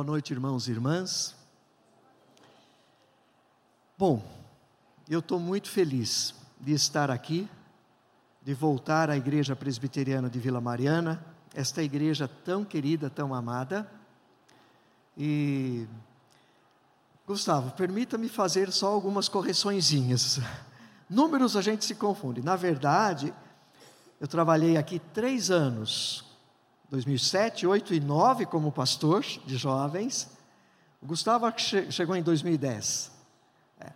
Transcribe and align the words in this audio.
Boa 0.00 0.12
noite, 0.12 0.32
irmãos 0.32 0.66
e 0.66 0.70
irmãs. 0.70 1.36
Bom, 3.98 4.24
eu 5.06 5.18
estou 5.18 5.38
muito 5.38 5.68
feliz 5.68 6.34
de 6.58 6.72
estar 6.72 7.10
aqui, 7.10 7.46
de 8.40 8.54
voltar 8.54 9.10
à 9.10 9.16
Igreja 9.18 9.54
Presbiteriana 9.54 10.30
de 10.30 10.38
Vila 10.38 10.58
Mariana, 10.58 11.22
esta 11.54 11.82
igreja 11.82 12.26
tão 12.26 12.64
querida, 12.64 13.10
tão 13.10 13.34
amada. 13.34 13.86
E, 15.18 15.86
Gustavo, 17.26 17.72
permita-me 17.72 18.30
fazer 18.30 18.72
só 18.72 18.86
algumas 18.86 19.28
correçõezinhas. 19.28 20.40
Números 21.10 21.58
a 21.58 21.60
gente 21.60 21.84
se 21.84 21.94
confunde. 21.94 22.40
Na 22.40 22.56
verdade, 22.56 23.34
eu 24.18 24.26
trabalhei 24.26 24.78
aqui 24.78 24.98
três 24.98 25.50
anos 25.50 26.29
2007, 26.90 27.68
8 27.68 27.94
e 27.94 28.00
9 28.00 28.46
como 28.46 28.72
pastor 28.72 29.22
de 29.22 29.56
jovens. 29.56 30.28
O 31.00 31.06
Gustavo 31.06 31.46
chegou 31.88 32.16
em 32.16 32.22
2010. 32.22 33.12
É. 33.78 33.92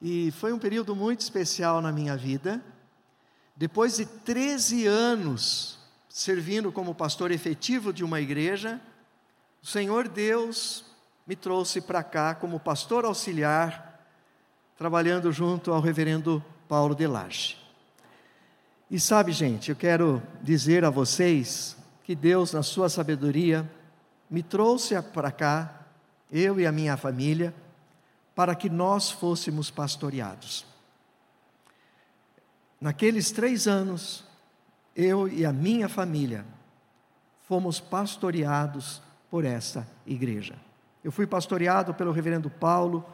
E 0.00 0.30
foi 0.30 0.52
um 0.52 0.58
período 0.58 0.94
muito 0.94 1.22
especial 1.22 1.82
na 1.82 1.90
minha 1.90 2.16
vida. 2.16 2.62
Depois 3.56 3.96
de 3.96 4.06
13 4.06 4.86
anos 4.86 5.78
servindo 6.08 6.70
como 6.70 6.94
pastor 6.94 7.32
efetivo 7.32 7.92
de 7.92 8.04
uma 8.04 8.20
igreja, 8.20 8.80
o 9.60 9.66
Senhor 9.66 10.06
Deus 10.06 10.84
me 11.26 11.34
trouxe 11.34 11.80
para 11.80 12.04
cá 12.04 12.32
como 12.32 12.60
pastor 12.60 13.04
auxiliar, 13.04 14.06
trabalhando 14.78 15.32
junto 15.32 15.72
ao 15.72 15.80
reverendo 15.80 16.44
Paulo 16.68 16.94
Delage. 16.94 17.58
E 18.88 19.00
sabe, 19.00 19.32
gente, 19.32 19.70
eu 19.70 19.76
quero 19.76 20.22
dizer 20.40 20.84
a 20.84 20.90
vocês 20.90 21.76
que 22.04 22.14
Deus, 22.14 22.52
na 22.52 22.62
sua 22.62 22.90
sabedoria, 22.90 23.68
me 24.30 24.42
trouxe 24.42 25.00
para 25.00 25.32
cá, 25.32 25.86
eu 26.30 26.60
e 26.60 26.66
a 26.66 26.70
minha 26.70 26.96
família, 26.98 27.54
para 28.34 28.54
que 28.54 28.68
nós 28.68 29.10
fôssemos 29.10 29.70
pastoreados. 29.70 30.66
Naqueles 32.78 33.30
três 33.30 33.66
anos, 33.66 34.22
eu 34.94 35.26
e 35.26 35.46
a 35.46 35.52
minha 35.52 35.88
família 35.88 36.44
fomos 37.48 37.80
pastoreados 37.80 39.00
por 39.30 39.44
essa 39.44 39.88
igreja. 40.06 40.54
Eu 41.02 41.10
fui 41.10 41.26
pastoreado 41.26 41.94
pelo 41.94 42.12
reverendo 42.12 42.50
Paulo, 42.50 43.04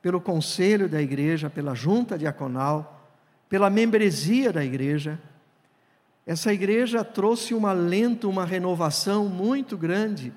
pelo 0.00 0.20
conselho 0.20 0.88
da 0.88 1.02
igreja, 1.02 1.50
pela 1.50 1.74
junta 1.74 2.16
diaconal, 2.16 3.10
pela 3.48 3.68
membresia 3.68 4.52
da 4.52 4.64
igreja 4.64 5.20
essa 6.28 6.52
igreja 6.52 7.02
trouxe 7.02 7.54
um 7.54 7.66
alento, 7.66 8.28
uma 8.28 8.44
renovação 8.44 9.30
muito 9.30 9.78
grande 9.78 10.30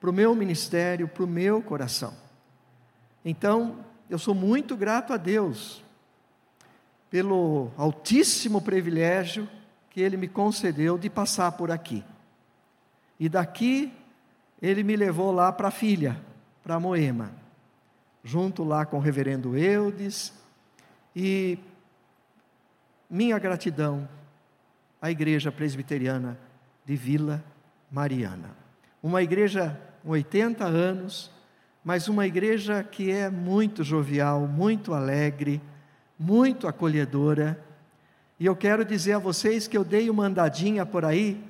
para 0.00 0.10
o 0.10 0.12
meu 0.12 0.34
ministério, 0.34 1.06
para 1.06 1.22
o 1.22 1.28
meu 1.28 1.62
coração. 1.62 2.12
Então, 3.24 3.84
eu 4.10 4.18
sou 4.18 4.34
muito 4.34 4.76
grato 4.76 5.12
a 5.12 5.16
Deus 5.16 5.80
pelo 7.08 7.70
altíssimo 7.76 8.60
privilégio 8.60 9.48
que 9.90 10.00
Ele 10.00 10.16
me 10.16 10.26
concedeu 10.26 10.98
de 10.98 11.08
passar 11.08 11.52
por 11.52 11.70
aqui. 11.70 12.04
E 13.20 13.28
daqui, 13.28 13.92
Ele 14.60 14.82
me 14.82 14.96
levou 14.96 15.30
lá 15.30 15.52
para 15.52 15.68
a 15.68 15.70
filha, 15.70 16.20
para 16.64 16.80
Moema, 16.80 17.32
junto 18.24 18.64
lá 18.64 18.84
com 18.84 18.96
o 18.96 19.00
reverendo 19.00 19.56
Eudes, 19.56 20.32
e 21.14 21.60
minha 23.08 23.38
gratidão 23.38 24.08
a 25.02 25.10
Igreja 25.10 25.50
Presbiteriana 25.50 26.38
de 26.86 26.94
Vila 26.94 27.42
Mariana. 27.90 28.50
Uma 29.02 29.20
igreja 29.20 29.76
com 30.00 30.10
80 30.10 30.64
anos, 30.64 31.28
mas 31.84 32.06
uma 32.06 32.24
igreja 32.24 32.84
que 32.84 33.10
é 33.10 33.28
muito 33.28 33.82
jovial, 33.82 34.46
muito 34.46 34.94
alegre, 34.94 35.60
muito 36.16 36.68
acolhedora. 36.68 37.60
E 38.38 38.46
eu 38.46 38.54
quero 38.54 38.84
dizer 38.84 39.14
a 39.14 39.18
vocês 39.18 39.66
que 39.66 39.76
eu 39.76 39.82
dei 39.82 40.08
uma 40.08 40.26
andadinha 40.26 40.86
por 40.86 41.04
aí, 41.04 41.44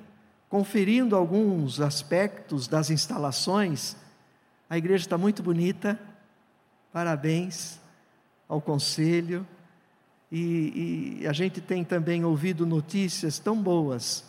conferindo 0.49 1.15
alguns 1.15 1.79
aspectos 1.79 2.67
das 2.67 2.89
instalações. 2.89 3.95
A 4.67 4.79
igreja 4.79 5.05
está 5.05 5.17
muito 5.17 5.43
bonita, 5.43 5.99
parabéns 6.91 7.79
ao 8.49 8.59
conselho, 8.59 9.45
e, 10.35 11.19
e 11.21 11.27
a 11.27 11.31
gente 11.31 11.61
tem 11.61 11.83
também 11.83 12.25
ouvido 12.25 12.65
notícias 12.65 13.37
tão 13.37 13.61
boas 13.61 14.25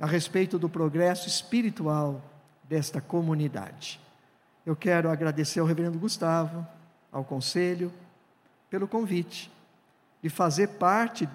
a 0.00 0.06
respeito 0.06 0.58
do 0.58 0.66
progresso 0.66 1.28
espiritual 1.28 2.22
desta 2.64 3.02
comunidade. 3.02 4.00
Eu 4.64 4.74
quero 4.74 5.10
agradecer 5.10 5.60
ao 5.60 5.66
reverendo 5.66 5.98
Gustavo, 5.98 6.66
ao 7.12 7.22
conselho, 7.22 7.92
pelo 8.70 8.88
convite 8.88 9.52
de 10.22 10.30
fazer 10.30 10.68
parte 10.68 11.28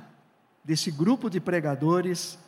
desse 0.64 0.90
grupo 0.90 1.30
de 1.30 1.40
pregadores 1.40 2.40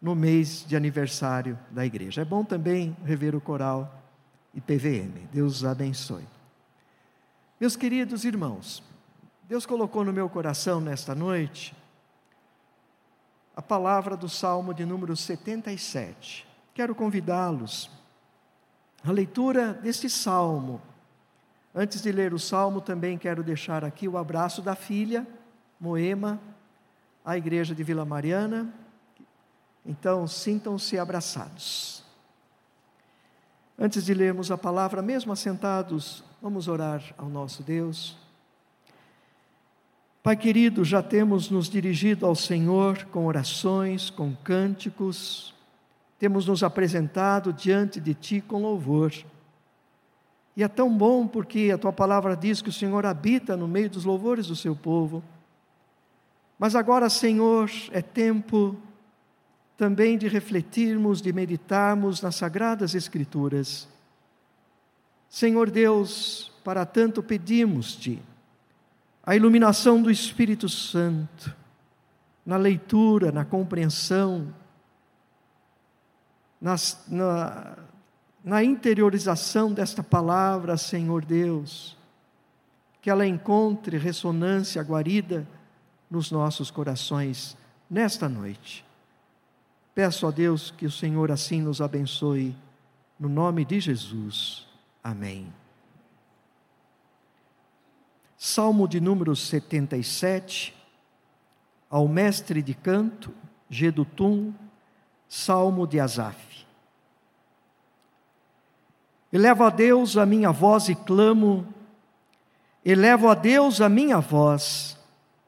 no 0.00 0.14
mês 0.14 0.64
de 0.66 0.74
aniversário 0.74 1.58
da 1.70 1.84
igreja. 1.84 2.22
É 2.22 2.24
bom 2.24 2.42
também 2.42 2.96
rever 3.04 3.36
o 3.36 3.42
coral 3.42 4.02
e 4.54 4.60
PVM. 4.60 5.28
Deus 5.30 5.64
abençoe. 5.64 6.24
Meus 7.60 7.76
queridos 7.76 8.24
irmãos, 8.24 8.82
Deus 9.46 9.66
colocou 9.66 10.02
no 10.02 10.12
meu 10.12 10.26
coração 10.28 10.80
nesta 10.80 11.14
noite 11.14 11.76
a 13.54 13.60
palavra 13.60 14.16
do 14.16 14.26
Salmo 14.26 14.72
de 14.72 14.86
número 14.86 15.14
77. 15.14 16.46
Quero 16.72 16.94
convidá-los 16.94 17.90
à 19.04 19.12
leitura 19.12 19.74
deste 19.74 20.08
salmo. 20.08 20.80
Antes 21.74 22.00
de 22.00 22.10
ler 22.10 22.32
o 22.32 22.38
salmo, 22.38 22.80
também 22.80 23.18
quero 23.18 23.42
deixar 23.42 23.84
aqui 23.84 24.08
o 24.08 24.16
abraço 24.16 24.62
da 24.62 24.74
filha, 24.74 25.26
Moema, 25.78 26.40
à 27.22 27.36
igreja 27.36 27.74
de 27.74 27.84
Vila 27.84 28.06
Mariana. 28.06 28.72
Então, 29.84 30.26
sintam-se 30.26 30.98
abraçados. 30.98 32.02
Antes 33.78 34.06
de 34.06 34.14
lermos 34.14 34.50
a 34.50 34.56
palavra, 34.56 35.02
mesmo 35.02 35.32
assentados, 35.32 36.24
vamos 36.40 36.66
orar 36.66 37.02
ao 37.18 37.28
nosso 37.28 37.62
Deus. 37.62 38.23
Pai 40.24 40.38
querido, 40.38 40.86
já 40.86 41.02
temos 41.02 41.50
nos 41.50 41.68
dirigido 41.68 42.24
ao 42.24 42.34
Senhor 42.34 43.04
com 43.12 43.26
orações, 43.26 44.08
com 44.08 44.34
cânticos, 44.34 45.54
temos 46.18 46.46
nos 46.46 46.62
apresentado 46.62 47.52
diante 47.52 48.00
de 48.00 48.14
Ti 48.14 48.40
com 48.40 48.62
louvor. 48.62 49.12
E 50.56 50.62
é 50.62 50.66
tão 50.66 50.96
bom 50.96 51.26
porque 51.26 51.70
a 51.70 51.76
Tua 51.76 51.92
palavra 51.92 52.34
diz 52.34 52.62
que 52.62 52.70
o 52.70 52.72
Senhor 52.72 53.04
habita 53.04 53.54
no 53.54 53.68
meio 53.68 53.90
dos 53.90 54.06
louvores 54.06 54.46
do 54.46 54.56
Seu 54.56 54.74
povo. 54.74 55.22
Mas 56.58 56.74
agora, 56.74 57.10
Senhor, 57.10 57.70
é 57.90 58.00
tempo 58.00 58.78
também 59.76 60.16
de 60.16 60.26
refletirmos, 60.26 61.20
de 61.20 61.34
meditarmos 61.34 62.22
nas 62.22 62.36
Sagradas 62.36 62.94
Escrituras. 62.94 63.86
Senhor 65.28 65.70
Deus, 65.70 66.50
para 66.64 66.86
tanto 66.86 67.22
pedimos-te 67.22 68.22
a 69.26 69.34
iluminação 69.34 70.02
do 70.02 70.10
Espírito 70.10 70.68
Santo, 70.68 71.54
na 72.44 72.56
leitura, 72.56 73.32
na 73.32 73.44
compreensão, 73.44 74.54
nas, 76.60 77.02
na, 77.08 77.76
na 78.44 78.62
interiorização 78.62 79.72
desta 79.72 80.02
palavra, 80.02 80.76
Senhor 80.76 81.24
Deus, 81.24 81.96
que 83.00 83.08
ela 83.08 83.26
encontre 83.26 83.96
ressonância 83.96 84.82
guarida 84.82 85.46
nos 86.10 86.30
nossos 86.30 86.70
corações 86.70 87.56
nesta 87.88 88.28
noite. 88.28 88.84
Peço 89.94 90.26
a 90.26 90.30
Deus 90.30 90.70
que 90.70 90.84
o 90.84 90.90
Senhor 90.90 91.30
assim 91.30 91.62
nos 91.62 91.80
abençoe, 91.80 92.54
no 93.18 93.28
nome 93.28 93.64
de 93.64 93.80
Jesus. 93.80 94.66
Amém. 95.02 95.63
Salmo 98.46 98.86
de 98.86 99.00
número 99.00 99.34
77, 99.34 100.76
ao 101.88 102.06
mestre 102.06 102.60
de 102.60 102.74
canto, 102.74 103.32
Gedutum, 103.70 104.52
Salmo 105.26 105.86
de 105.86 105.98
Asaf. 105.98 106.36
Elevo 109.32 109.64
a 109.64 109.70
Deus 109.70 110.18
a 110.18 110.26
minha 110.26 110.50
voz 110.50 110.90
e 110.90 110.94
clamo, 110.94 111.66
elevo 112.84 113.30
a 113.30 113.34
Deus 113.34 113.80
a 113.80 113.88
minha 113.88 114.20
voz, 114.20 114.98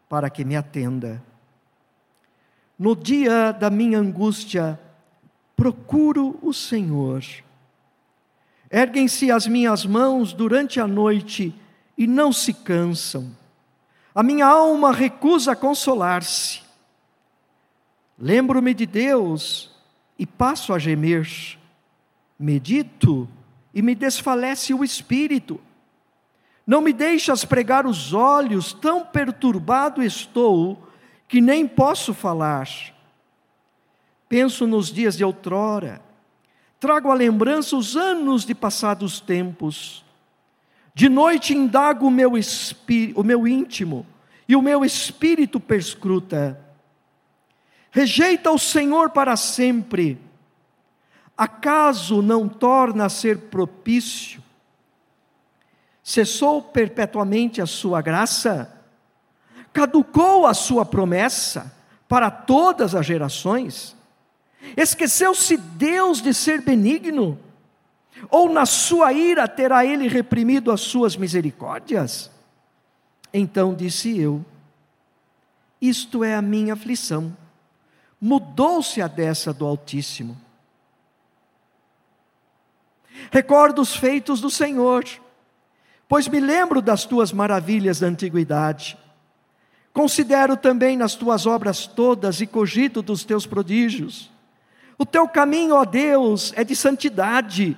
para 0.09 0.31
que 0.31 0.43
me 0.43 0.57
atenda. 0.57 1.23
No 2.79 2.97
dia 2.97 3.53
da 3.53 3.69
minha 3.69 3.99
angústia, 3.99 4.81
procuro 5.55 6.39
o 6.41 6.51
Senhor. 6.55 7.23
Erguem-se 8.71 9.31
as 9.31 9.47
minhas 9.47 9.85
mãos 9.85 10.33
durante 10.33 10.81
a 10.81 10.87
noite, 10.87 11.55
e 11.97 12.07
não 12.07 12.33
se 12.33 12.53
cansam. 12.53 13.31
A 14.15 14.23
minha 14.23 14.47
alma 14.47 14.93
recusa 14.93 15.55
consolar-se. 15.55 16.63
Lembro-me 18.19 18.73
de 18.73 18.87
Deus 18.87 19.71
e 20.19 20.25
passo 20.25 20.73
a 20.73 20.79
gemer. 20.79 21.29
Medito 22.39 23.29
e 23.75 23.83
me 23.83 23.95
desfalece 23.95 24.73
o 24.73 24.83
espírito. 24.83 25.61
Não 26.67 26.81
me 26.81 26.93
deixas 26.93 27.45
pregar 27.45 27.87
os 27.87 28.15
olhos, 28.15 28.73
tão 28.73 29.05
perturbado 29.05 30.03
estou 30.03 30.89
que 31.29 31.41
nem 31.41 31.69
posso 31.69 32.15
falar. 32.15 32.69
Penso 34.29 34.67
nos 34.67 34.91
dias 34.91 35.17
de 35.17 35.25
outrora, 35.25 36.01
trago 36.81 37.11
à 37.11 37.15
lembrança 37.15 37.77
os 37.77 37.97
anos 37.97 38.47
de 38.47 38.55
passados 38.55 39.21
tempos. 39.21 40.06
De 40.97 41.11
noite 41.11 41.55
indago 41.55 42.07
o 42.07 42.11
meu, 42.11 42.33
o 43.15 43.23
meu 43.23 43.47
íntimo, 43.47 44.07
e 44.49 44.57
o 44.57 44.63
meu 44.63 44.83
espírito 44.83 45.61
perscruta. 45.61 46.59
Rejeita 47.91 48.51
o 48.51 48.59
Senhor 48.59 49.11
para 49.11 49.37
sempre. 49.37 50.19
Acaso 51.37 52.23
não 52.23 52.49
torna 52.49 53.05
a 53.05 53.09
ser 53.11 53.37
propício? 53.51 54.43
Cessou 56.03 56.63
perpetuamente 56.63 57.61
a 57.61 57.67
sua 57.67 58.01
graça? 58.01 58.83
Caducou 59.75 60.47
a 60.47 60.55
sua 60.55 60.87
promessa 60.87 61.77
para 62.09 62.31
todas 62.31 62.95
as 62.95 63.05
gerações? 63.05 63.95
Esqueceu-se 64.75 65.59
Deus 65.59 66.23
de 66.23 66.33
ser 66.33 66.63
benigno? 66.63 67.39
Ou 68.31 68.49
na 68.51 68.67
sua 68.67 69.13
ira 69.13 69.47
terá 69.47 69.85
ele 69.85 70.09
reprimido 70.09 70.71
as 70.73 70.81
suas 70.81 71.17
misericórdias? 71.17 72.31
Então 73.33 73.75
disse 73.75 74.19
eu: 74.19 74.45
Isto 75.81 76.25
é 76.25 76.35
a 76.35 76.43
minha 76.43 76.75
aflição. 76.75 77.37
Mudou-se 78.21 79.01
a 79.03 79.07
dessa 79.07 79.53
do 79.53 79.67
Altíssimo. 79.67 80.37
Recordo 83.31 83.83
os 83.83 83.95
feitos 83.95 84.41
do 84.41 84.51
Senhor 84.51 85.05
pois 86.09 86.29
me 86.29 86.41
lembro 86.41 86.81
das 86.81 87.05
tuas 87.05 87.33
maravilhas 87.33 88.01
da 88.01 88.07
antiguidade. 88.07 88.97
Considero 89.93 90.57
também 90.57 90.97
nas 90.97 91.15
tuas 91.15 91.47
obras 91.47 91.87
todas 91.87 92.41
e 92.41 92.47
cogito 92.47 93.03
dos 93.03 93.25
teus 93.25 93.47
prodígios. 93.47 94.31
O 94.99 95.05
teu 95.05 95.29
caminho, 95.29 95.75
ó 95.75 95.85
Deus, 95.85 96.53
é 96.55 96.63
de 96.63 96.77
santidade. 96.77 97.77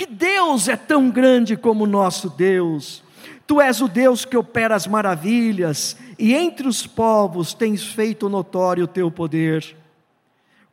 Que 0.00 0.06
Deus 0.06 0.66
é 0.66 0.78
tão 0.78 1.10
grande 1.10 1.58
como 1.58 1.84
o 1.84 1.86
nosso 1.86 2.30
Deus. 2.30 3.04
Tu 3.46 3.60
és 3.60 3.82
o 3.82 3.86
Deus 3.86 4.24
que 4.24 4.34
opera 4.34 4.74
as 4.74 4.86
maravilhas, 4.86 5.94
e 6.18 6.34
entre 6.34 6.66
os 6.66 6.86
povos 6.86 7.52
tens 7.52 7.84
feito 7.84 8.26
notório 8.26 8.84
o 8.84 8.88
teu 8.88 9.10
poder. 9.10 9.76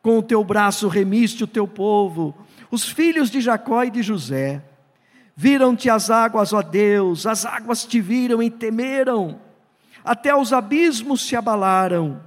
Com 0.00 0.16
o 0.16 0.22
teu 0.22 0.42
braço 0.42 0.88
remiste 0.88 1.44
o 1.44 1.46
teu 1.46 1.68
povo, 1.68 2.34
os 2.70 2.88
filhos 2.88 3.30
de 3.30 3.42
Jacó 3.42 3.84
e 3.84 3.90
de 3.90 4.02
José. 4.02 4.64
Viram-te 5.36 5.90
as 5.90 6.08
águas, 6.08 6.54
ó 6.54 6.62
Deus, 6.62 7.26
as 7.26 7.44
águas 7.44 7.84
te 7.84 8.00
viram 8.00 8.42
e 8.42 8.48
temeram, 8.48 9.38
até 10.02 10.34
os 10.34 10.54
abismos 10.54 11.20
se 11.20 11.36
abalaram, 11.36 12.18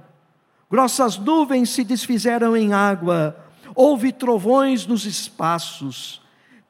grossas 0.70 1.18
nuvens 1.18 1.70
se 1.70 1.82
desfizeram 1.82 2.56
em 2.56 2.72
água, 2.72 3.36
houve 3.74 4.12
trovões 4.12 4.86
nos 4.86 5.04
espaços, 5.04 6.21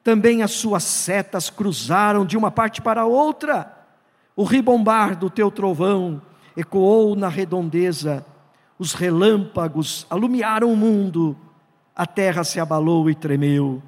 também 0.03 0.43
as 0.43 0.51
suas 0.51 0.83
setas 0.83 1.49
cruzaram 1.49 2.25
de 2.25 2.37
uma 2.37 2.51
parte 2.51 2.81
para 2.81 3.05
outra, 3.05 3.71
o 4.35 4.43
ribombar 4.43 5.15
do 5.15 5.29
teu 5.29 5.49
trovão 5.49 6.21
ecoou 6.57 7.15
na 7.15 7.29
redondeza, 7.29 8.25
os 8.77 8.93
relâmpagos 8.93 10.05
alumiaram 10.09 10.73
o 10.73 10.75
mundo, 10.75 11.37
a 11.95 12.05
terra 12.05 12.43
se 12.43 12.59
abalou 12.59 13.09
e 13.09 13.15
tremeu. 13.15 13.81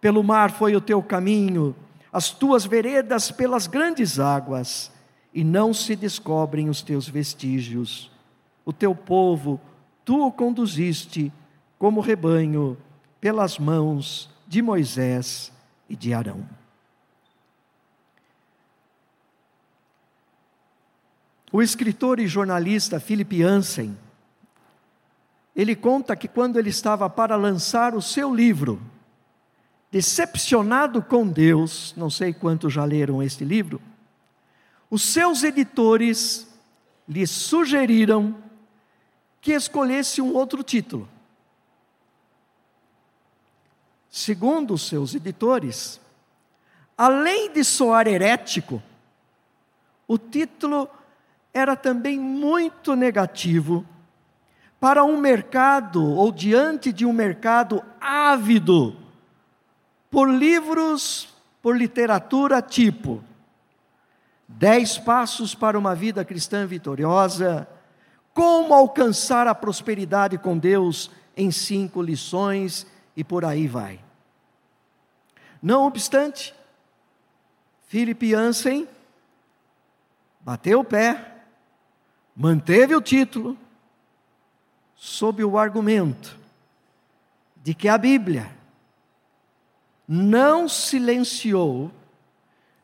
Pelo 0.00 0.22
mar 0.22 0.50
foi 0.52 0.76
o 0.76 0.80
teu 0.80 1.02
caminho, 1.02 1.74
as 2.12 2.30
tuas 2.30 2.64
veredas 2.64 3.30
pelas 3.30 3.66
grandes 3.66 4.20
águas, 4.20 4.92
e 5.32 5.42
não 5.44 5.72
se 5.72 5.96
descobrem 5.96 6.68
os 6.68 6.82
teus 6.82 7.08
vestígios. 7.08 8.10
O 8.64 8.72
teu 8.72 8.94
povo, 8.94 9.60
tu 10.04 10.26
o 10.26 10.32
conduziste 10.32 11.32
como 11.78 12.00
rebanho 12.00 12.76
pelas 13.20 13.58
mãos 13.58 14.28
de 14.50 14.60
Moisés 14.60 15.52
e 15.88 15.94
de 15.94 16.12
Arão. 16.12 16.44
O 21.52 21.62
escritor 21.62 22.18
e 22.18 22.26
jornalista 22.26 22.98
Philip 22.98 23.44
Ansem, 23.44 23.96
ele 25.54 25.76
conta 25.76 26.16
que 26.16 26.26
quando 26.26 26.58
ele 26.58 26.68
estava 26.68 27.08
para 27.08 27.36
lançar 27.36 27.94
o 27.94 28.02
seu 28.02 28.34
livro, 28.34 28.82
decepcionado 29.88 31.00
com 31.00 31.28
Deus, 31.28 31.94
não 31.96 32.10
sei 32.10 32.32
quantos 32.32 32.72
já 32.72 32.84
leram 32.84 33.22
este 33.22 33.44
livro, 33.44 33.80
os 34.90 35.02
seus 35.02 35.44
editores 35.44 36.48
lhe 37.08 37.24
sugeriram 37.24 38.34
que 39.40 39.52
escolhesse 39.52 40.20
um 40.20 40.34
outro 40.34 40.64
título. 40.64 41.08
Segundo 44.10 44.74
os 44.74 44.88
seus 44.88 45.14
editores, 45.14 46.00
além 46.98 47.52
de 47.52 47.62
soar 47.62 48.08
herético, 48.08 48.82
o 50.08 50.18
título 50.18 50.88
era 51.54 51.76
também 51.76 52.18
muito 52.18 52.96
negativo 52.96 53.86
para 54.80 55.04
um 55.04 55.16
mercado, 55.16 56.04
ou 56.04 56.32
diante 56.32 56.92
de 56.92 57.06
um 57.06 57.12
mercado 57.12 57.84
ávido 58.00 58.96
por 60.10 60.28
livros, 60.28 61.28
por 61.62 61.76
literatura 61.76 62.60
tipo 62.60 63.22
Dez 64.48 64.98
Passos 64.98 65.54
para 65.54 65.78
uma 65.78 65.94
Vida 65.94 66.24
Cristã 66.24 66.66
Vitoriosa, 66.66 67.68
Como 68.34 68.74
Alcançar 68.74 69.46
a 69.46 69.54
Prosperidade 69.54 70.36
com 70.36 70.58
Deus 70.58 71.12
em 71.36 71.52
Cinco 71.52 72.02
Lições 72.02 72.84
e 73.16 73.24
por 73.24 73.44
aí 73.44 73.66
vai. 73.66 74.00
Não 75.62 75.86
obstante, 75.86 76.54
Philip 77.86 78.30
Jansen 78.30 78.88
bateu 80.40 80.80
o 80.80 80.84
pé, 80.84 81.42
manteve 82.34 82.94
o 82.94 83.00
título, 83.00 83.58
sob 84.94 85.42
o 85.44 85.58
argumento 85.58 86.38
de 87.56 87.74
que 87.74 87.88
a 87.88 87.98
Bíblia 87.98 88.50
não 90.06 90.68
silenciou 90.68 91.90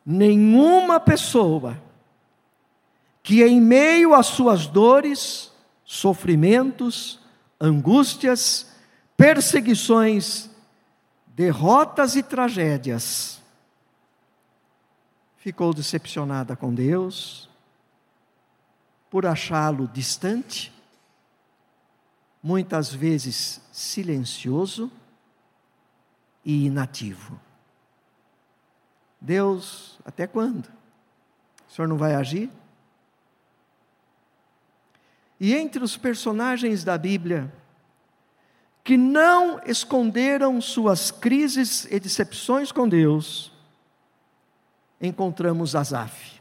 nenhuma 0.05 0.99
pessoa 0.99 1.77
que, 3.21 3.43
em 3.43 3.59
meio 3.59 4.13
às 4.13 4.27
suas 4.27 4.67
dores, 4.67 5.51
sofrimentos, 5.83 7.19
angústias, 7.59 8.76
perseguições, 9.17 10.47
derrotas 11.25 12.15
e 12.15 12.21
tragédias, 12.21 13.41
ficou 15.37 15.73
decepcionada 15.73 16.55
com 16.55 16.73
Deus, 16.73 17.49
por 19.09 19.25
achá-lo 19.25 19.87
distante, 19.87 20.71
muitas 22.43 22.93
vezes 22.93 23.59
silencioso, 23.71 24.91
e 26.45 26.65
inativo. 26.67 27.37
Deus, 29.19 29.99
até 30.05 30.25
quando? 30.25 30.65
O 31.67 31.71
senhor 31.71 31.89
não 31.89 31.97
vai 31.97 32.15
agir? 32.15 32.49
E 35.37 35.53
entre 35.53 35.83
os 35.83 35.97
personagens 35.97 36.85
da 36.85 36.97
Bíblia 36.97 37.51
que 38.87 38.95
não 38.95 39.59
esconderam 39.65 40.61
suas 40.61 41.11
crises 41.11 41.83
e 41.91 41.99
decepções 41.99 42.71
com 42.71 42.87
Deus, 42.87 43.51
encontramos 45.01 45.75
Asaf, 45.75 46.39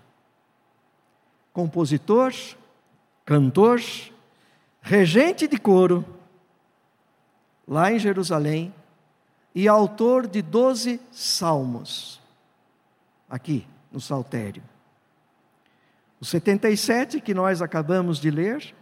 compositor, 1.52 2.32
cantor, 3.24 3.80
regente 4.80 5.48
de 5.48 5.58
coro, 5.58 6.04
lá 7.66 7.90
em 7.90 7.98
Jerusalém, 7.98 8.72
e 9.52 9.66
autor 9.66 10.28
de 10.28 10.40
doze 10.40 11.00
salmos, 11.10 12.20
aqui 13.28 13.66
no 13.90 14.00
Saltério. 14.00 14.62
O 16.20 16.24
77 16.24 17.20
que 17.20 17.34
nós 17.34 17.60
acabamos 17.60 18.20
de 18.20 18.30
ler 18.30 18.72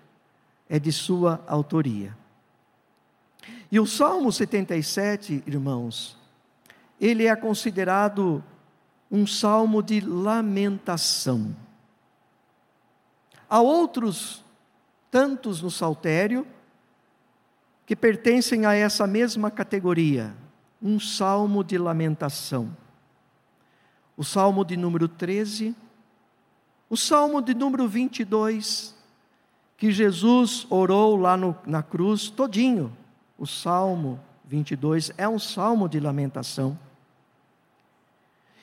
é 0.68 0.78
de 0.78 0.92
sua 0.92 1.42
autoria. 1.46 2.14
E 3.70 3.80
o 3.80 3.86
Salmo 3.86 4.30
77, 4.30 5.42
irmãos, 5.46 6.16
ele 7.00 7.26
é 7.26 7.34
considerado 7.34 8.42
um 9.10 9.26
salmo 9.26 9.82
de 9.82 10.00
lamentação. 10.00 11.54
Há 13.48 13.60
outros 13.60 14.44
tantos 15.10 15.62
no 15.62 15.70
Saltério 15.70 16.46
que 17.86 17.94
pertencem 17.94 18.66
a 18.66 18.74
essa 18.74 19.06
mesma 19.06 19.50
categoria, 19.50 20.34
um 20.82 20.98
salmo 20.98 21.62
de 21.62 21.78
lamentação. 21.78 22.76
o 24.16 24.22
Salmo 24.22 24.64
de 24.64 24.76
número 24.76 25.08
13, 25.08 25.74
o 26.88 26.96
Salmo 26.96 27.42
de 27.42 27.52
número 27.54 27.88
22, 27.88 28.94
que 29.76 29.90
Jesus 29.90 30.66
orou 30.70 31.16
lá 31.16 31.36
no, 31.36 31.56
na 31.66 31.82
cruz, 31.82 32.30
todinho. 32.30 32.96
O 33.36 33.46
Salmo 33.46 34.20
22 34.44 35.12
é 35.16 35.28
um 35.28 35.38
salmo 35.38 35.88
de 35.88 35.98
lamentação. 35.98 36.78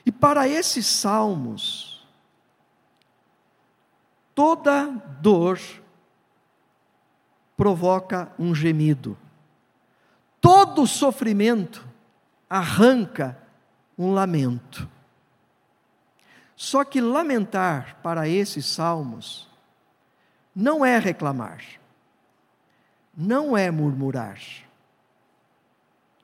E 0.06 0.12
para 0.12 0.48
esses 0.48 0.86
salmos, 0.86 2.06
toda 4.34 4.88
dor 5.22 5.60
provoca 7.56 8.32
um 8.40 8.56
gemido, 8.56 9.18
todo 10.40 10.88
sofrimento 10.88 11.88
arranca 12.50 13.38
um 13.98 14.12
lamento. 14.14 14.90
Só 16.56 16.84
que 16.84 17.00
lamentar 17.00 17.98
para 18.02 18.28
esses 18.28 18.66
salmos 18.66 19.48
não 20.56 20.86
é 20.86 20.98
reclamar, 20.98 21.64
não 23.16 23.58
é 23.58 23.70
murmurar. 23.70 24.40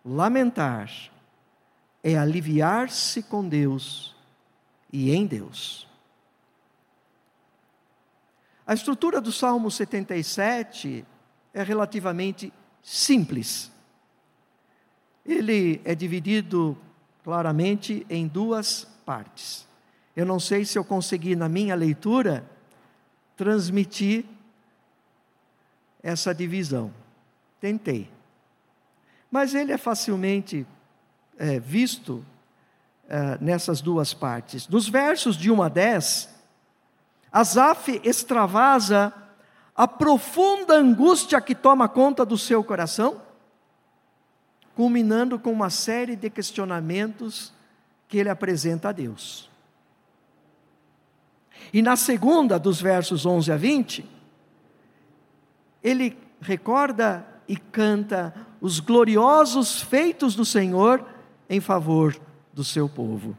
Lamentar 0.06 0.92
é 2.04 2.18
aliviar-se 2.18 3.24
com 3.24 3.48
Deus 3.48 4.16
e 4.92 5.12
em 5.12 5.26
Deus. 5.26 5.88
A 8.66 8.74
estrutura 8.74 9.22
do 9.22 9.32
Salmo 9.32 9.70
77 9.70 11.06
é 11.54 11.64
relativamente 11.64 12.52
simples. 12.82 13.72
Ele 15.26 15.82
é 15.84 15.94
dividido 15.94 16.78
claramente 17.24 18.06
em 18.10 18.28
duas 18.28 18.88
partes. 19.06 19.68
Eu 20.16 20.26
não 20.26 20.40
sei 20.40 20.66
se 20.66 20.78
eu 20.78 20.84
consegui, 20.84 21.36
na 21.36 21.48
minha 21.48 21.76
leitura, 21.76 22.50
transmitir 23.36 24.26
essa 26.08 26.34
divisão. 26.34 26.94
Tentei. 27.60 28.10
Mas 29.30 29.54
ele 29.54 29.74
é 29.74 29.78
facilmente 29.78 30.66
é, 31.38 31.60
visto 31.60 32.26
é, 33.10 33.38
nessas 33.42 33.82
duas 33.82 34.14
partes. 34.14 34.70
Nos 34.70 34.88
versos 34.88 35.36
de 35.36 35.52
1 35.52 35.62
a 35.62 35.68
10, 35.68 36.30
Asaf 37.30 38.00
extravasa 38.06 39.14
a 39.76 39.86
profunda 39.86 40.76
angústia 40.76 41.42
que 41.42 41.54
toma 41.54 41.90
conta 41.90 42.26
do 42.26 42.38
seu 42.38 42.64
coração, 42.64 43.22
culminando 44.76 45.38
com 45.38 45.52
uma 45.52 45.70
série 45.70 46.16
de 46.16 46.30
questionamentos 46.30 47.52
que 48.08 48.18
ele 48.18 48.30
apresenta 48.30 48.90
a 48.90 48.92
Deus. 48.94 49.50
E 51.74 51.82
na 51.82 51.98
segunda, 51.98 52.58
dos 52.58 52.80
versos 52.80 53.26
11 53.26 53.52
a 53.52 53.58
20, 53.58 54.17
ele 55.84 56.18
recorda 56.42 57.26
e 57.48 57.56
canta 57.56 58.34
os 58.60 58.80
gloriosos 58.80 59.82
feitos 59.82 60.36
do 60.36 60.44
Senhor 60.44 61.06
em 61.50 61.60
favor 61.60 62.20
do 62.52 62.64
seu 62.64 62.90
povo. 62.90 63.38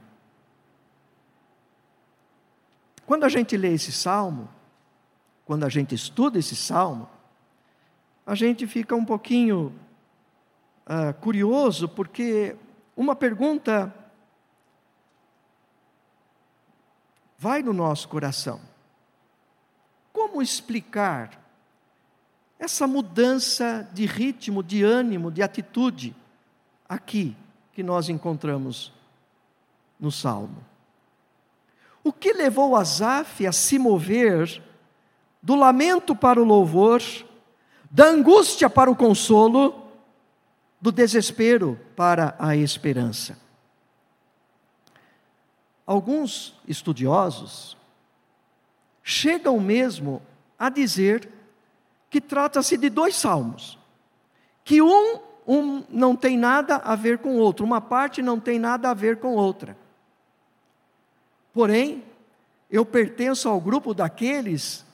Quando 3.05 3.25
a 3.25 3.29
gente 3.29 3.57
lê 3.57 3.73
esse 3.73 3.93
salmo, 3.93 4.49
quando 5.45 5.65
a 5.65 5.69
gente 5.69 5.95
estuda 5.95 6.39
esse 6.39 6.55
salmo, 6.55 7.09
a 8.27 8.35
gente 8.35 8.67
fica 8.67 8.95
um 8.95 9.05
pouquinho 9.05 9.75
uh, 10.87 11.15
curioso, 11.21 11.89
porque 11.89 12.55
uma 12.95 13.17
pergunta 13.17 13.95
vai 17.39 17.63
no 17.63 17.73
nosso 17.73 18.09
coração. 18.09 18.61
Como 20.13 20.43
explicar 20.43 21.48
essa 22.59 22.87
mudança 22.87 23.89
de 23.93 24.07
ritmo, 24.07 24.63
de 24.63 24.83
ânimo, 24.83 25.31
de 25.31 25.43
atitude 25.43 26.15
aqui 26.89 27.37
que 27.73 27.83
nós 27.83 28.09
encontramos 28.09 28.93
no 29.99 30.11
Salmo? 30.11 30.65
O 32.03 32.13
que 32.13 32.33
levou 32.33 32.75
Asaf 32.75 33.47
a 33.47 33.53
se 33.53 33.79
mover 33.79 34.63
do 35.43 35.55
lamento 35.55 36.17
para 36.17 36.41
o 36.41 36.45
louvor, 36.45 37.03
da 37.91 38.07
angústia 38.07 38.69
para 38.69 38.91
o 38.91 38.97
consolo, 38.97 39.87
do 40.81 40.91
desespero 40.91 41.79
para 41.95 42.35
a 42.39 42.57
esperança? 42.57 43.37
alguns 45.89 46.55
estudiosos 46.69 47.75
chegam 49.03 49.59
mesmo 49.59 50.21
a 50.59 50.69
dizer 50.69 51.27
que 52.11 52.21
trata-se 52.21 52.77
de 52.77 52.89
dois 52.89 53.17
salmos, 53.17 53.79
que 54.65 54.81
um, 54.81 55.21
um 55.47 55.85
não 55.89 56.17
tem 56.17 56.37
nada 56.37 56.77
a 56.77 56.95
ver 56.95 57.19
com 57.19 57.37
o 57.37 57.39
outro, 57.39 57.65
uma 57.65 57.81
parte 57.81 58.23
não 58.23 58.41
tem 58.41 58.59
nada 58.59 58.91
a 58.91 58.95
ver 58.95 59.19
com 59.19 59.35
outra. 59.35 59.77
Porém, 61.53 62.05
eu 62.71 62.85
pertenço 62.85 63.49
ao 63.49 63.61
grupo 63.61 63.95
daqueles 63.95 64.87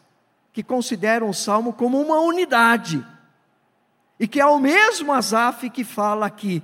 que 0.53 0.63
consideram 0.63 1.29
o 1.29 1.35
salmo 1.35 1.73
como 1.73 2.01
uma 2.01 2.21
unidade, 2.21 3.05
e 4.19 4.29
que 4.29 4.41
é 4.41 4.47
o 4.47 4.61
mesmo 4.61 5.13
Asaf 5.13 5.69
que 5.71 5.83
fala 5.83 6.27
aqui, 6.27 6.63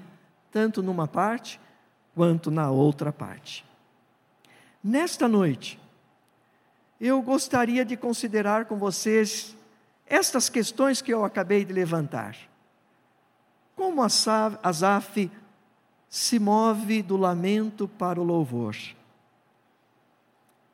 tanto 0.53 0.83
numa 0.83 1.09
parte 1.09 1.61
quanto 2.15 2.51
na 2.51 2.71
outra 2.71 3.13
parte. 3.13 3.65
Nesta 4.83 5.29
noite, 5.29 5.81
eu 7.01 7.21
gostaria 7.21 7.85
de 7.85 7.97
considerar 7.97 8.67
com 8.67 8.77
vocês 8.77 9.57
estas 10.11 10.49
questões 10.49 11.01
que 11.01 11.15
eu 11.15 11.25
acabei 11.25 11.65
de 11.65 11.73
levantar. 11.73 12.37
Como 13.77 14.03
Asaf 14.03 15.31
se 16.09 16.39
move 16.41 17.01
do 17.01 17.17
lamento 17.17 17.87
para 17.87 18.21
o 18.21 18.25
louvor. 18.25 18.77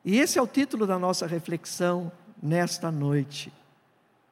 E 0.03 0.17
esse 0.17 0.39
é 0.39 0.41
o 0.41 0.47
título 0.47 0.87
da 0.87 0.97
nossa 0.97 1.27
reflexão 1.27 2.11
nesta 2.41 2.89
noite. 2.91 3.53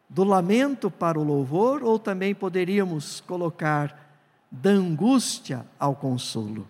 Do 0.10 0.24
lamento 0.24 0.90
para 0.90 1.20
o 1.20 1.24
louvor, 1.24 1.84
ou 1.84 2.00
também 2.00 2.34
poderíamos 2.34 3.22
colocar 3.22 4.10
da 4.50 4.72
angústia 4.72 5.66
ao 5.80 5.96
consolo. 5.96 6.68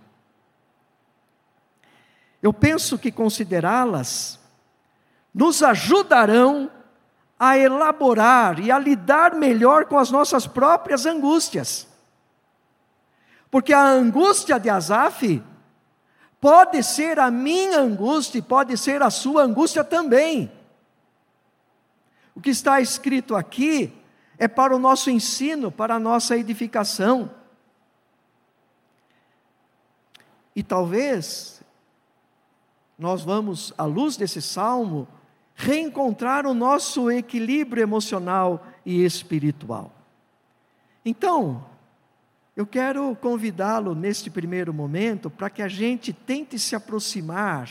Eu 2.44 2.52
penso 2.52 2.98
que 3.00 3.12
considerá-las 3.12 4.40
nos 5.34 5.64
ajudarão 5.64 6.70
a 7.40 7.58
elaborar 7.58 8.60
e 8.60 8.72
a 8.72 8.80
lidar 8.80 9.36
melhor 9.36 9.86
com 9.86 9.98
as 9.98 10.10
nossas 10.10 10.48
próprias 10.48 11.06
angústias. 11.06 11.88
Porque 13.52 13.74
a 13.74 13.86
angústia 13.86 14.60
de 14.60 14.70
Asaf 14.70 15.44
pode 16.40 16.84
ser 16.84 17.20
a 17.20 17.30
minha 17.30 17.80
angústia 17.80 18.40
e 18.40 18.42
pode 18.42 18.78
ser 18.78 19.02
a 19.02 19.10
sua 19.10 19.44
angústia 19.44 19.84
também. 19.84 20.52
O 22.36 22.42
que 22.42 22.50
está 22.50 22.82
escrito 22.82 23.36
aqui 23.36 23.94
é 24.38 24.48
para 24.48 24.76
o 24.76 24.80
nosso 24.80 25.10
ensino, 25.10 25.72
para 25.72 25.96
a 25.96 26.00
nossa 26.00 26.38
edificação. 26.38 27.32
E 30.56 30.64
talvez 30.64 31.62
nós 32.98 33.24
vamos, 33.24 33.74
à 33.78 33.84
luz 33.84 34.16
desse 34.16 34.42
salmo, 34.42 35.08
reencontrar 35.56 36.46
o 36.46 36.54
nosso 36.54 37.10
equilíbrio 37.10 37.82
emocional 37.82 38.68
e 38.86 39.04
espiritual. 39.04 39.92
Então, 41.04 41.64
eu 42.56 42.66
quero 42.66 43.16
convidá-lo 43.16 43.96
neste 43.96 44.30
primeiro 44.30 44.74
momento 44.74 45.30
para 45.30 45.50
que 45.50 45.62
a 45.62 45.68
gente 45.68 46.12
tente 46.12 46.60
se 46.60 46.76
aproximar 46.76 47.70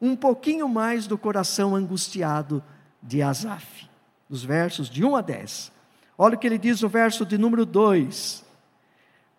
um 0.00 0.14
pouquinho 0.14 0.68
mais 0.68 1.06
do 1.06 1.16
coração 1.16 1.74
angustiado 1.74 2.62
de 3.02 3.22
Asaf, 3.22 3.88
dos 4.28 4.44
versos 4.44 4.90
de 4.90 5.04
1 5.04 5.16
a 5.16 5.20
10. 5.22 5.72
Olha 6.18 6.36
o 6.36 6.38
que 6.38 6.46
ele 6.46 6.58
diz 6.58 6.82
no 6.82 6.88
verso 6.88 7.24
de 7.24 7.38
número 7.38 7.64
2: 7.64 8.44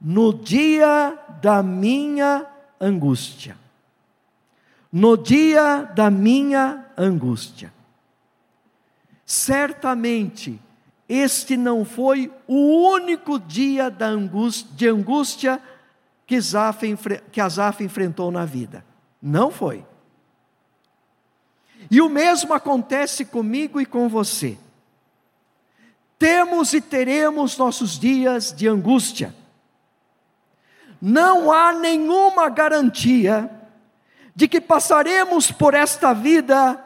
No 0.01 0.33
dia 0.33 1.17
da 1.41 1.61
minha 1.61 2.45
angústia 2.79 3.64
no 4.95 5.17
dia 5.17 5.91
da 5.93 6.09
minha 6.09 6.85
angústia. 6.97 7.73
Certamente, 9.25 10.57
este 11.09 11.57
não 11.57 11.83
foi 11.83 12.31
o 12.47 12.93
único 12.93 13.37
dia 13.37 13.89
de 13.89 14.87
angústia 14.87 15.61
que 16.25 16.37
Asaf, 16.37 16.97
que 17.29 17.41
Asaf 17.41 17.83
enfrentou 17.83 18.31
na 18.31 18.45
vida. 18.45 18.85
Não 19.21 19.51
foi. 19.51 19.85
E 21.91 21.99
o 21.99 22.07
mesmo 22.07 22.53
acontece 22.53 23.25
comigo 23.25 23.81
e 23.81 23.85
com 23.85 24.07
você. 24.07 24.57
Temos 26.17 26.71
e 26.71 26.79
teremos 26.79 27.57
nossos 27.57 27.99
dias 27.99 28.53
de 28.53 28.65
angústia. 28.65 29.35
Não 31.01 31.51
há 31.51 31.73
nenhuma 31.73 32.47
garantia 32.47 33.51
de 34.35 34.47
que 34.47 34.59
passaremos 34.59 35.51
por 35.51 35.73
esta 35.73 36.13
vida 36.13 36.83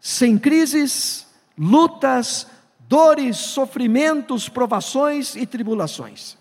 sem 0.00 0.36
crises, 0.36 1.26
lutas, 1.56 2.46
dores, 2.80 3.36
sofrimentos, 3.36 4.48
provações 4.48 5.36
e 5.36 5.46
tribulações. 5.46 6.36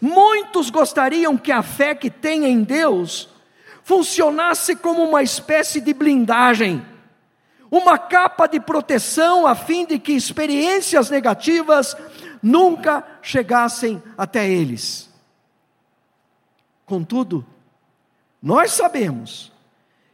Muitos 0.00 0.70
gostariam 0.70 1.36
que 1.36 1.52
a 1.52 1.62
fé 1.62 1.94
que 1.94 2.10
têm 2.10 2.46
em 2.46 2.62
Deus 2.62 3.28
funcionasse 3.82 4.74
como 4.74 5.02
uma 5.02 5.22
espécie 5.22 5.80
de 5.80 5.92
blindagem, 5.92 6.84
uma 7.70 7.98
capa 7.98 8.46
de 8.46 8.58
proteção 8.58 9.46
a 9.46 9.54
fim 9.54 9.84
de 9.84 9.98
que 9.98 10.12
experiências 10.12 11.10
negativas 11.10 11.94
nunca 12.42 13.06
chegassem 13.20 14.02
até 14.16 14.48
eles. 14.48 15.10
Contudo, 16.86 17.46
nós 18.42 18.72
sabemos 18.72 19.52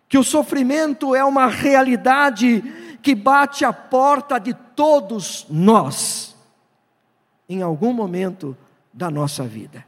que 0.09 0.19
o 0.19 0.25
sofrimento 0.25 1.15
é 1.15 1.25
uma 1.25 1.47
realidade 1.47 2.63
que 3.03 3.15
bate 3.15 3.65
à 3.65 3.73
porta 3.73 4.39
de 4.39 4.53
todos 4.55 5.47
nós, 5.49 6.37
em 7.49 7.63
algum 7.63 7.93
momento 7.93 8.57
da 8.93 9.11
nossa 9.11 9.45
vida. 9.45 9.85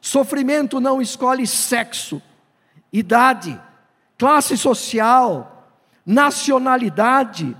Sofrimento 0.00 0.80
não 0.80 1.00
escolhe 1.00 1.46
sexo, 1.46 2.20
idade, 2.92 3.60
classe 4.18 4.56
social, 4.56 5.74
nacionalidade, 6.04 7.56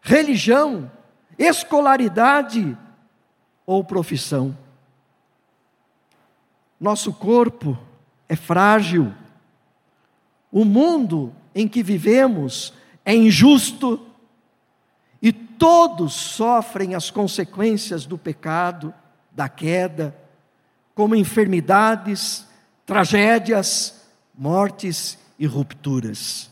religião, 0.00 0.90
escolaridade 1.38 2.76
ou 3.66 3.82
profissão. 3.82 4.56
Nosso 6.78 7.12
corpo 7.12 7.78
é 8.28 8.36
frágil. 8.36 9.12
O 10.54 10.64
mundo 10.64 11.34
em 11.52 11.66
que 11.66 11.82
vivemos 11.82 12.72
é 13.04 13.12
injusto 13.12 14.06
e 15.20 15.32
todos 15.32 16.14
sofrem 16.14 16.94
as 16.94 17.10
consequências 17.10 18.06
do 18.06 18.16
pecado, 18.16 18.94
da 19.32 19.48
queda, 19.48 20.16
como 20.94 21.16
enfermidades, 21.16 22.46
tragédias, 22.86 24.06
mortes 24.32 25.18
e 25.40 25.44
rupturas. 25.44 26.48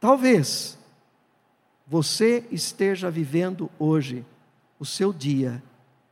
Talvez 0.00 0.78
você 1.86 2.48
esteja 2.50 3.10
vivendo 3.10 3.70
hoje 3.78 4.24
o 4.78 4.86
seu 4.86 5.12
dia 5.12 5.62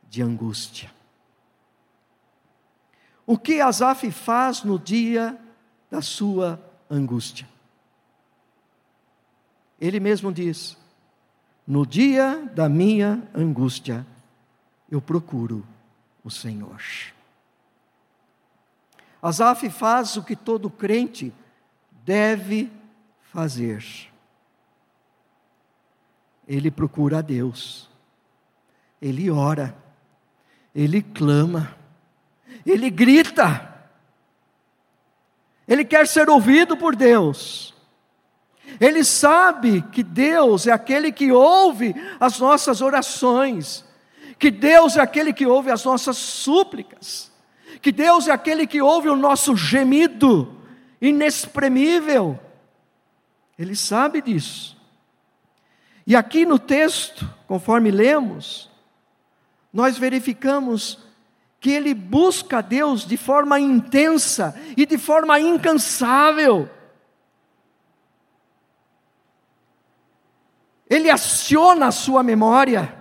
de 0.07 0.21
angústia. 0.21 0.91
O 3.25 3.39
que 3.39 3.59
Asaf 3.59 4.11
faz 4.11 4.63
no 4.63 4.77
dia 4.77 5.35
da 5.91 6.01
sua 6.01 6.59
angústia? 6.89 7.47
Ele 9.79 9.99
mesmo 9.99 10.33
diz: 10.33 10.75
No 11.67 11.85
dia 11.85 12.49
da 12.55 12.67
minha 12.67 13.21
angústia, 13.35 14.03
eu 14.89 14.99
procuro 14.99 15.63
o 16.23 16.31
Senhor. 16.31 16.81
Asaf 19.21 19.69
faz 19.69 20.17
o 20.17 20.23
que 20.23 20.35
todo 20.35 20.71
crente 20.71 21.31
deve 22.03 22.71
fazer. 23.21 23.85
Ele 26.47 26.71
procura 26.71 27.19
a 27.19 27.21
Deus 27.21 27.91
ele 29.01 29.31
ora, 29.31 29.75
ele 30.75 31.01
clama, 31.01 31.75
ele 32.65 32.89
grita, 32.89 33.70
ele 35.67 35.85
quer 35.85 36.07
ser 36.07 36.29
ouvido 36.29 36.75
por 36.75 36.95
Deus. 36.95 37.73
Ele 38.79 39.03
sabe 39.03 39.81
que 39.91 40.01
Deus 40.01 40.67
é 40.67 40.71
aquele 40.71 41.11
que 41.11 41.31
ouve 41.31 41.95
as 42.19 42.39
nossas 42.39 42.81
orações, 42.81 43.85
que 44.39 44.49
Deus 44.49 44.97
é 44.97 45.01
aquele 45.01 45.33
que 45.33 45.45
ouve 45.45 45.69
as 45.69 45.83
nossas 45.83 46.17
súplicas, 46.17 47.31
que 47.81 47.91
Deus 47.91 48.27
é 48.27 48.31
aquele 48.31 48.65
que 48.65 48.81
ouve 48.81 49.09
o 49.09 49.15
nosso 49.15 49.55
gemido 49.55 50.57
inexprimível. 51.01 52.39
Ele 53.57 53.75
sabe 53.75 54.21
disso. 54.21 54.77
E 56.05 56.15
aqui 56.15 56.45
no 56.45 56.57
texto, 56.57 57.29
conforme 57.47 57.91
lemos, 57.91 58.69
nós 59.71 59.97
verificamos 59.97 60.99
que 61.61 61.69
ele 61.69 61.93
busca 61.93 62.59
Deus 62.59 63.05
de 63.05 63.15
forma 63.15 63.59
intensa 63.59 64.59
e 64.75 64.83
de 64.83 64.97
forma 64.97 65.39
incansável. 65.39 66.67
Ele 70.89 71.07
aciona 71.07 71.85
a 71.85 71.91
sua 71.91 72.23
memória. 72.23 72.97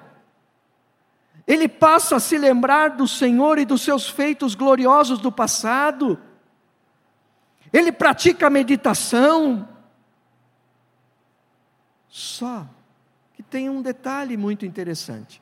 Ele 1.46 1.68
passa 1.68 2.16
a 2.16 2.20
se 2.20 2.36
lembrar 2.36 2.90
do 2.90 3.08
Senhor 3.08 3.58
e 3.58 3.64
dos 3.64 3.80
seus 3.80 4.06
feitos 4.06 4.54
gloriosos 4.54 5.18
do 5.18 5.32
passado. 5.32 6.20
Ele 7.72 7.90
pratica 7.90 8.48
a 8.48 8.50
meditação. 8.50 9.66
Só 12.08 12.66
que 13.32 13.42
tem 13.42 13.70
um 13.70 13.80
detalhe 13.80 14.36
muito 14.36 14.66
interessante. 14.66 15.40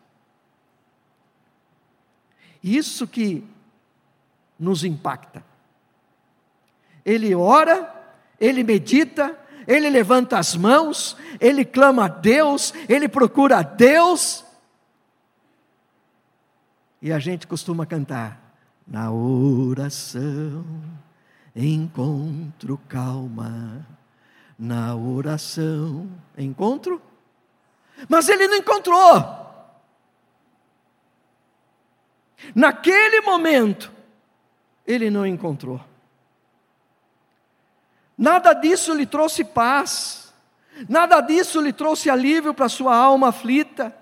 Isso 2.63 3.07
que 3.07 3.45
nos 4.59 4.85
impacta. 4.85 5.45
Ele 7.05 7.35
ora, 7.35 7.95
ele 8.41 8.63
medita, 8.63 9.39
ele 9.67 9.89
levanta 9.89 10.39
as 10.39 10.57
mãos, 10.57 11.17
ele 11.41 11.65
clama 11.65 12.07
a 12.07 12.09
Deus, 12.09 12.75
ele 12.89 13.09
procura 13.09 13.59
a 13.59 13.63
Deus. 13.63 14.45
E 17.01 17.13
a 17.13 17.19
gente 17.19 17.47
costuma 17.47 17.87
cantar: 17.87 18.41
na 18.87 19.11
oração 19.13 20.65
encontro 21.55 22.79
calma, 22.89 23.87
na 24.59 24.95
oração 24.95 26.09
encontro. 26.37 27.01
Mas 28.09 28.29
ele 28.29 28.47
não 28.47 28.57
encontrou. 28.57 29.48
Naquele 32.55 33.21
momento, 33.21 33.93
ele 34.87 35.11
não 35.11 35.27
encontrou. 35.27 35.81
Nada 38.17 38.53
disso 38.53 38.93
lhe 38.95 39.07
trouxe 39.07 39.45
paz, 39.45 40.33
nada 40.89 41.21
disso 41.21 41.61
lhe 41.61 41.73
trouxe 41.73 42.11
alívio 42.11 42.55
para 42.55 42.69
sua 42.69 42.97
alma 42.97 43.29
aflita. 43.29 43.95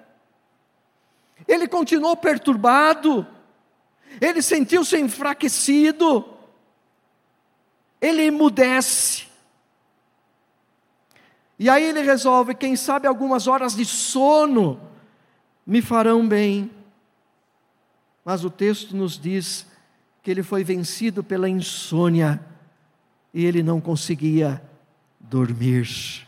Ele 1.47 1.69
continuou 1.69 2.17
perturbado, 2.17 3.27
ele 4.21 4.41
sentiu-se 4.41 4.99
enfraquecido, 4.99 6.25
ele 8.01 8.23
emudece. 8.23 9.27
E 11.59 11.69
aí 11.69 11.85
ele 11.85 12.01
resolve: 12.01 12.55
quem 12.55 12.77
sabe 12.77 13.07
algumas 13.07 13.47
horas 13.47 13.75
de 13.75 13.85
sono 13.85 14.81
me 15.67 15.83
farão 15.83 16.27
bem 16.27 16.71
mas 18.27 18.45
o 18.45 18.51
texto 18.51 18.97
nos 18.97 19.17
diz 19.17 19.69
que 20.21 20.33
ele 20.33 20.43
foi 20.43 20.65
vencido 20.65 21.23
pela 21.23 21.49
insônia 21.49 22.45
e 23.33 23.45
ele 23.45 23.63
não 23.63 23.81
conseguia 23.81 24.61
dormir. 25.21 26.27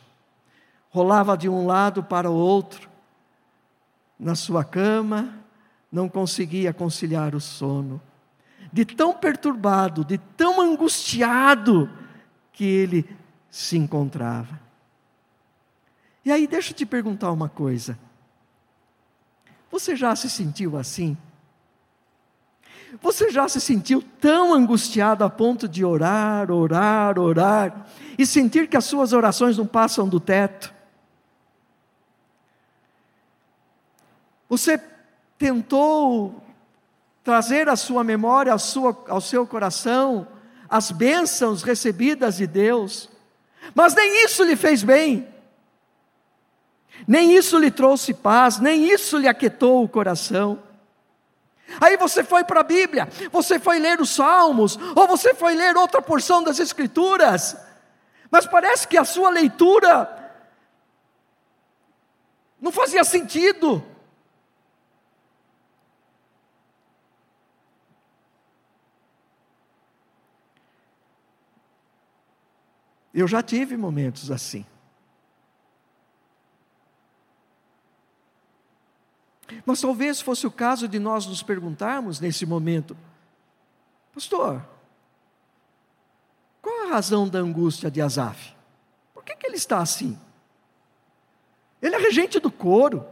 Rolava 0.90 1.36
de 1.36 1.48
um 1.48 1.66
lado 1.66 2.04
para 2.04 2.30
o 2.30 2.34
outro 2.34 2.88
na 4.16 4.36
sua 4.36 4.62
cama, 4.62 5.34
não 5.90 6.08
conseguia 6.08 6.72
conciliar 6.72 7.34
o 7.34 7.40
sono. 7.40 8.00
De 8.72 8.84
tão 8.84 9.12
perturbado, 9.12 10.04
de 10.04 10.18
tão 10.18 10.60
angustiado 10.60 11.90
que 12.52 12.64
ele 12.64 13.16
se 13.50 13.76
encontrava. 13.76 14.60
E 16.24 16.30
aí, 16.30 16.46
deixa 16.46 16.70
eu 16.70 16.76
te 16.76 16.86
perguntar 16.86 17.32
uma 17.32 17.48
coisa. 17.48 17.98
Você 19.68 19.96
já 19.96 20.14
se 20.14 20.30
sentiu 20.30 20.76
assim? 20.76 21.16
Você 23.02 23.30
já 23.30 23.48
se 23.48 23.60
sentiu 23.60 24.02
tão 24.20 24.54
angustiado 24.54 25.22
a 25.22 25.30
ponto 25.30 25.68
de 25.68 25.84
orar, 25.84 26.50
orar, 26.50 27.18
orar 27.18 27.86
e 28.16 28.24
sentir 28.24 28.68
que 28.68 28.76
as 28.76 28.84
suas 28.84 29.12
orações 29.12 29.58
não 29.58 29.66
passam 29.66 30.08
do 30.08 30.18
teto? 30.18 30.72
Você 34.48 34.80
tentou 35.36 36.42
trazer 37.22 37.68
à 37.68 37.76
sua 37.76 38.02
memória, 38.02 38.52
ao, 38.52 38.58
sua, 38.58 39.04
ao 39.08 39.20
seu 39.20 39.46
coração, 39.46 40.26
as 40.68 40.90
bênçãos 40.90 41.62
recebidas 41.62 42.38
de 42.38 42.46
Deus, 42.46 43.10
mas 43.74 43.94
nem 43.94 44.24
isso 44.24 44.42
lhe 44.42 44.56
fez 44.56 44.82
bem, 44.82 45.28
nem 47.06 47.36
isso 47.36 47.58
lhe 47.58 47.70
trouxe 47.70 48.14
paz, 48.14 48.58
nem 48.58 48.90
isso 48.90 49.18
lhe 49.18 49.28
aquietou 49.28 49.84
o 49.84 49.88
coração. 49.88 50.58
Aí 51.80 51.96
você 51.96 52.24
foi 52.24 52.44
para 52.44 52.60
a 52.60 52.64
Bíblia, 52.64 53.08
você 53.30 53.58
foi 53.58 53.78
ler 53.78 54.00
os 54.00 54.10
Salmos, 54.10 54.78
ou 54.96 55.06
você 55.06 55.34
foi 55.34 55.54
ler 55.54 55.76
outra 55.76 56.00
porção 56.00 56.42
das 56.42 56.58
Escrituras, 56.58 57.56
mas 58.30 58.46
parece 58.46 58.88
que 58.88 58.96
a 58.96 59.04
sua 59.04 59.30
leitura 59.30 60.14
não 62.60 62.72
fazia 62.72 63.04
sentido. 63.04 63.84
Eu 73.12 73.26
já 73.26 73.42
tive 73.42 73.76
momentos 73.76 74.30
assim. 74.30 74.64
Mas 79.64 79.80
talvez 79.80 80.20
fosse 80.20 80.46
o 80.46 80.50
caso 80.50 80.86
de 80.86 80.98
nós 80.98 81.26
nos 81.26 81.42
perguntarmos 81.42 82.20
nesse 82.20 82.44
momento, 82.44 82.96
pastor, 84.12 84.62
qual 86.60 86.86
a 86.86 86.90
razão 86.90 87.28
da 87.28 87.38
angústia 87.38 87.90
de 87.90 88.00
Asaf? 88.00 88.54
Por 89.14 89.24
que, 89.24 89.34
que 89.36 89.46
ele 89.46 89.56
está 89.56 89.78
assim? 89.78 90.18
Ele 91.80 91.94
é 91.94 91.98
regente 91.98 92.38
do 92.38 92.50
coro. 92.50 93.06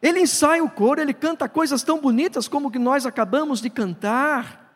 Ele 0.00 0.20
ensaia 0.20 0.62
o 0.62 0.70
coro, 0.70 1.00
ele 1.00 1.12
canta 1.12 1.48
coisas 1.48 1.82
tão 1.82 2.00
bonitas 2.00 2.46
como 2.46 2.70
que 2.70 2.78
nós 2.78 3.04
acabamos 3.04 3.60
de 3.60 3.68
cantar, 3.68 4.72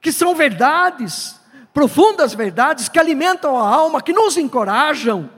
que 0.00 0.12
são 0.12 0.34
verdades, 0.34 1.40
profundas 1.72 2.34
verdades 2.34 2.88
que 2.88 2.98
alimentam 2.98 3.58
a 3.58 3.68
alma, 3.68 4.00
que 4.00 4.12
nos 4.12 4.36
encorajam. 4.36 5.28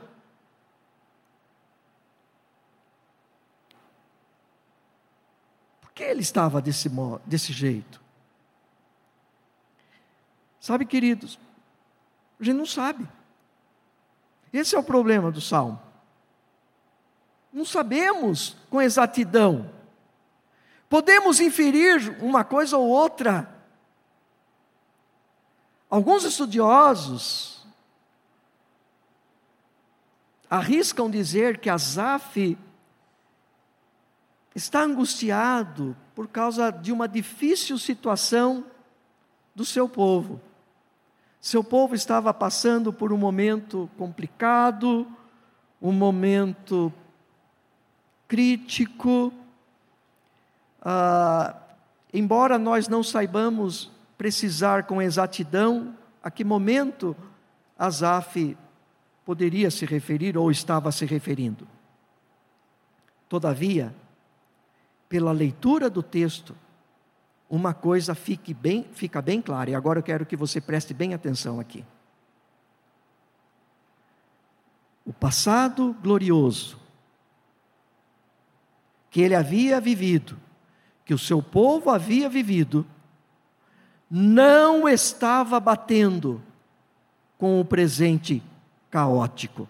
Que 5.95 6.03
ele 6.03 6.21
estava 6.21 6.61
desse, 6.61 6.89
modo, 6.89 7.23
desse 7.25 7.53
jeito? 7.53 8.03
Sabe, 10.61 10.85
queridos, 10.85 11.39
a 12.41 12.45
gente 12.45 12.57
não 12.57 12.67
sabe. 12.67 13.07
Esse 14.53 14.75
é 14.75 14.79
o 14.79 14.83
problema 14.83 15.31
do 15.31 15.41
salmo. 15.41 15.81
Não 17.53 17.65
sabemos 17.65 18.57
com 18.69 18.83
exatidão. 18.83 19.71
Podemos 20.89 21.39
inferir 21.39 22.17
uma 22.21 22.45
coisa 22.45 22.77
ou 22.77 22.89
outra. 22.89 23.49
Alguns 25.89 26.25
estudiosos 26.25 27.65
arriscam 30.49 31.11
dizer 31.11 31.59
que 31.59 31.69
Asaf 31.69 32.57
está 34.55 34.83
angustiado 34.83 35.97
por 36.15 36.29
causa 36.29 36.71
de 36.71 36.93
uma 36.93 37.09
difícil 37.09 37.79
situação 37.79 38.65
do 39.55 39.65
seu 39.65 39.89
povo. 39.89 40.41
Seu 41.41 41.63
povo 41.63 41.95
estava 41.95 42.33
passando 42.33 42.93
por 42.93 43.13
um 43.13 43.19
momento 43.19 43.91
complicado, 43.99 45.07
um 45.83 45.93
momento 45.93 46.93
crítico. 48.27 49.33
Ah, 50.81 51.55
embora 52.13 52.59
nós 52.59 52.89
não 52.89 53.03
saibamos 53.03 53.91
precisar 54.17 54.85
com 54.85 55.03
exatidão 55.03 55.95
a 56.23 56.31
que 56.31 56.45
momento 56.45 57.15
Asaf 57.79 58.57
poderia 59.25 59.71
se 59.71 59.85
referir 59.85 60.39
ou 60.39 60.51
estava 60.51 60.91
se 60.93 61.05
referindo. 61.05 61.67
Todavia, 63.29 63.95
pela 65.09 65.33
leitura 65.33 65.89
do 65.89 66.03
texto, 66.03 66.57
uma 67.49 67.73
coisa 67.73 68.15
fique 68.15 68.53
bem, 68.53 68.85
fica 68.93 69.23
bem 69.23 69.41
clara, 69.41 69.71
e 69.71 69.75
agora 69.75 69.99
eu 69.99 70.03
quero 70.03 70.27
que 70.27 70.37
você 70.37 70.61
preste 70.61 70.93
bem 70.93 71.15
atenção 71.15 71.61
aqui. 71.61 71.85
O 75.05 75.13
passado 75.13 75.95
glorioso 76.03 76.79
que 79.11 79.21
ele 79.21 79.37
havia 79.37 79.81
vivido, 79.81 80.37
que 81.05 81.15
o 81.15 81.19
seu 81.19 81.41
povo 81.41 81.91
havia 81.91 82.29
vivido, 82.29 82.85
não 84.11 84.89
estava 84.89 85.61
batendo 85.61 86.43
com 87.39 87.61
o 87.61 87.65
presente 87.65 88.43
caótico. 88.91 89.69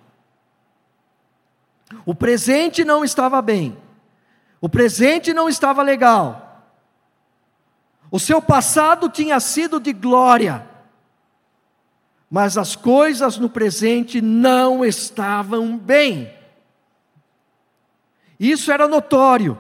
O 2.07 2.15
presente 2.15 2.85
não 2.85 3.05
estava 3.05 3.43
bem, 3.43 3.77
o 4.65 4.69
presente 4.71 5.35
não 5.35 5.47
estava 5.47 5.83
legal, 5.83 6.65
o 8.11 8.19
seu 8.19 8.41
passado 8.41 9.11
tinha 9.11 9.39
sido 9.39 9.79
de 9.79 9.93
glória, 9.93 10.67
mas 12.31 12.57
as 12.57 12.75
coisas 12.75 13.37
no 13.37 13.51
presente 13.51 14.23
não 14.23 14.83
estavam 14.83 15.77
bem. 15.77 16.33
Isso 18.41 18.73
era 18.73 18.89
notório. 18.89 19.59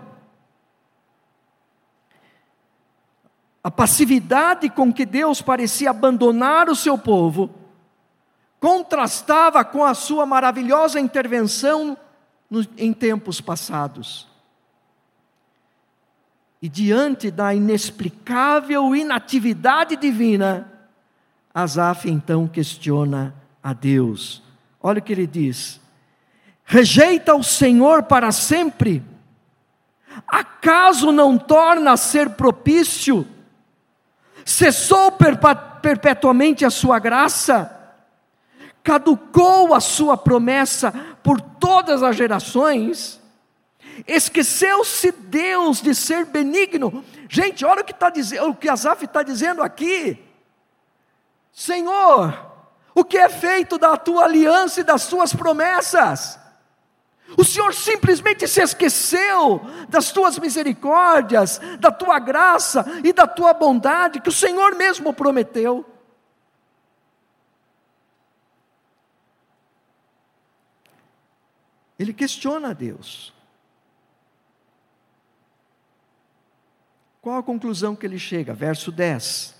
A 3.63 3.71
passividade 3.71 4.71
com 4.71 4.91
que 4.91 5.05
Deus 5.05 5.43
parecia 5.43 5.91
abandonar 5.91 6.71
o 6.71 6.75
seu 6.75 6.97
povo 6.97 7.55
contrastava 8.59 9.63
com 9.67 9.85
a 9.85 9.93
sua 9.93 10.25
maravilhosa 10.25 10.99
intervenção 10.99 11.95
em 12.79 12.95
tempos 12.95 13.39
passados. 13.39 14.33
E 16.65 16.69
diante 16.71 17.31
da 17.31 17.53
inexplicável 17.53 18.97
inatividade 18.97 19.97
divina, 19.97 20.67
Asaf 21.53 22.09
então 22.09 22.49
questiona 22.49 23.35
a 23.63 23.75
Deus. 23.75 24.43
Olha 24.83 24.99
o 24.99 25.03
que 25.03 25.13
ele 25.13 25.27
diz: 25.27 25.79
rejeita 26.65 27.35
o 27.35 27.43
Senhor 27.43 28.05
para 28.05 28.33
sempre? 28.33 29.05
Acaso 30.27 31.13
não 31.13 31.37
torna 31.37 31.93
a 31.93 31.97
ser 31.99 32.31
propício? 32.31 33.29
Cessou 34.43 35.13
perpetuamente 35.83 36.65
a 36.65 36.71
sua 36.71 36.99
graça? 36.99 37.79
Caducou 38.83 39.75
a 39.75 39.81
sua 39.81 40.17
promessa 40.17 40.93
por 41.23 41.43
todas 41.43 42.03
as 42.03 42.17
gerações? 42.17 43.21
Esqueceu-se 44.07 45.13
Deus 45.13 45.81
de 45.81 45.95
ser 45.95 46.25
benigno? 46.27 47.05
Gente, 47.29 47.65
olha 47.65 47.83
o 47.83 47.85
que, 47.85 47.95
tá 47.95 48.11
dizendo, 48.11 48.51
o 48.51 48.55
que 48.55 48.69
Asaf 48.69 49.05
está 49.05 49.23
dizendo 49.23 49.63
aqui. 49.63 50.23
Senhor, 51.53 52.53
o 52.95 53.05
que 53.05 53.19
é 53.19 53.29
feito 53.29 53.79
da 53.79 53.97
tua 53.97 54.25
aliança 54.25 54.81
e 54.81 54.85
das 54.85 55.07
tuas 55.07 55.35
promessas? 55.35 56.39
O 57.37 57.45
Senhor 57.45 57.75
simplesmente 57.75 58.47
se 58.47 58.63
esqueceu 58.63 59.61
das 59.89 60.13
tuas 60.13 60.39
misericórdias, 60.39 61.61
da 61.81 61.91
tua 61.91 62.19
graça 62.19 62.85
e 63.03 63.13
da 63.13 63.27
tua 63.27 63.53
bondade 63.53 64.21
que 64.21 64.29
o 64.29 64.33
Senhor 64.33 64.75
mesmo 64.77 65.13
prometeu. 65.13 65.85
Ele 71.99 72.13
questiona 72.13 72.71
a 72.71 72.73
Deus. 72.73 73.34
Qual 77.25 77.39
a 77.39 77.43
conclusão 77.43 77.97
que 77.97 78.05
ele 78.05 78.19
chega? 78.19 78.53
Verso 78.53 78.93
10. 78.93 79.55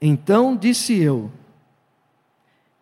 Então 0.00 0.56
disse 0.56 0.98
eu: 1.00 1.30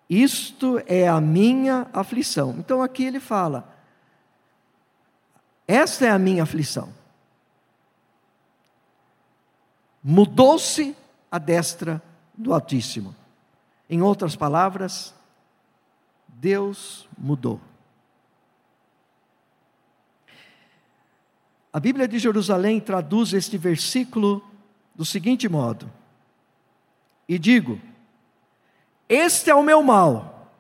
isto 0.09 0.83
é 0.87 1.07
a 1.07 1.21
minha 1.21 1.87
aflição. 1.93 2.55
Então 2.59 2.83
aqui 2.83 3.05
ele 3.05 3.21
fala: 3.21 3.77
esta 5.69 6.07
é 6.07 6.11
a 6.11 6.19
minha 6.19 6.45
aflição. 6.45 6.91
Mudou-se 10.03 10.97
a 11.31 11.39
destra 11.39 12.03
do 12.33 12.55
Altíssimo. 12.55 13.15
Em 13.87 14.01
outras 14.01 14.35
palavras, 14.35 15.15
Deus 16.27 17.07
mudou. 17.19 17.61
A 21.73 21.81
Bíblia 21.81 22.07
de 22.07 22.19
Jerusalém 22.19 22.79
traduz 22.81 23.33
este 23.33 23.57
versículo 23.57 24.45
do 24.95 25.05
seguinte 25.05 25.49
modo: 25.49 25.91
E 27.27 27.39
digo, 27.39 27.81
este 29.09 29.51
é 29.51 29.55
o 29.55 29.63
meu 29.63 29.83
mal. 29.83 30.51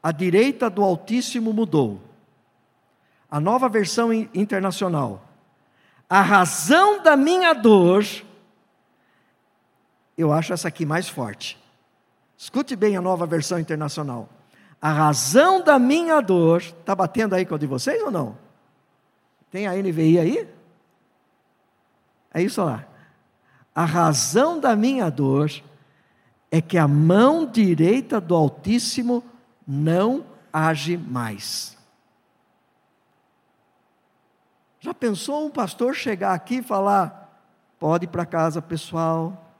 A 0.00 0.12
direita 0.12 0.70
do 0.70 0.82
Altíssimo 0.82 1.52
mudou. 1.52 2.00
A 3.28 3.40
nova 3.40 3.68
versão 3.68 4.12
internacional. 4.12 5.24
A 6.08 6.22
razão 6.22 7.02
da 7.02 7.16
minha 7.16 7.52
dor, 7.52 8.06
eu 10.16 10.32
acho 10.32 10.52
essa 10.52 10.68
aqui 10.68 10.86
mais 10.86 11.08
forte. 11.08 11.58
Escute 12.36 12.76
bem 12.76 12.96
a 12.96 13.02
nova 13.02 13.26
versão 13.26 13.58
internacional. 13.58 14.28
A 14.80 14.90
razão 14.92 15.62
da 15.62 15.78
minha 15.78 16.20
dor, 16.20 16.62
está 16.62 16.94
batendo 16.94 17.34
aí 17.34 17.44
com 17.44 17.56
a 17.56 17.58
de 17.58 17.66
vocês 17.66 18.00
ou 18.02 18.10
não? 18.10 18.47
Tem 19.50 19.66
a 19.66 19.72
NVI 19.74 20.18
aí? 20.18 20.48
É 22.32 22.42
isso 22.42 22.62
lá. 22.62 22.86
A 23.74 23.84
razão 23.84 24.58
da 24.60 24.74
minha 24.76 25.10
dor 25.10 25.50
é 26.50 26.60
que 26.60 26.76
a 26.76 26.88
mão 26.88 27.46
direita 27.46 28.20
do 28.20 28.34
Altíssimo 28.34 29.22
não 29.66 30.24
age 30.52 30.96
mais. 30.96 31.76
Já 34.80 34.94
pensou 34.94 35.46
um 35.46 35.50
pastor 35.50 35.94
chegar 35.94 36.34
aqui 36.34 36.56
e 36.56 36.62
falar: 36.62 37.42
pode 37.78 38.04
ir 38.04 38.08
para 38.08 38.24
casa, 38.24 38.62
pessoal, 38.62 39.52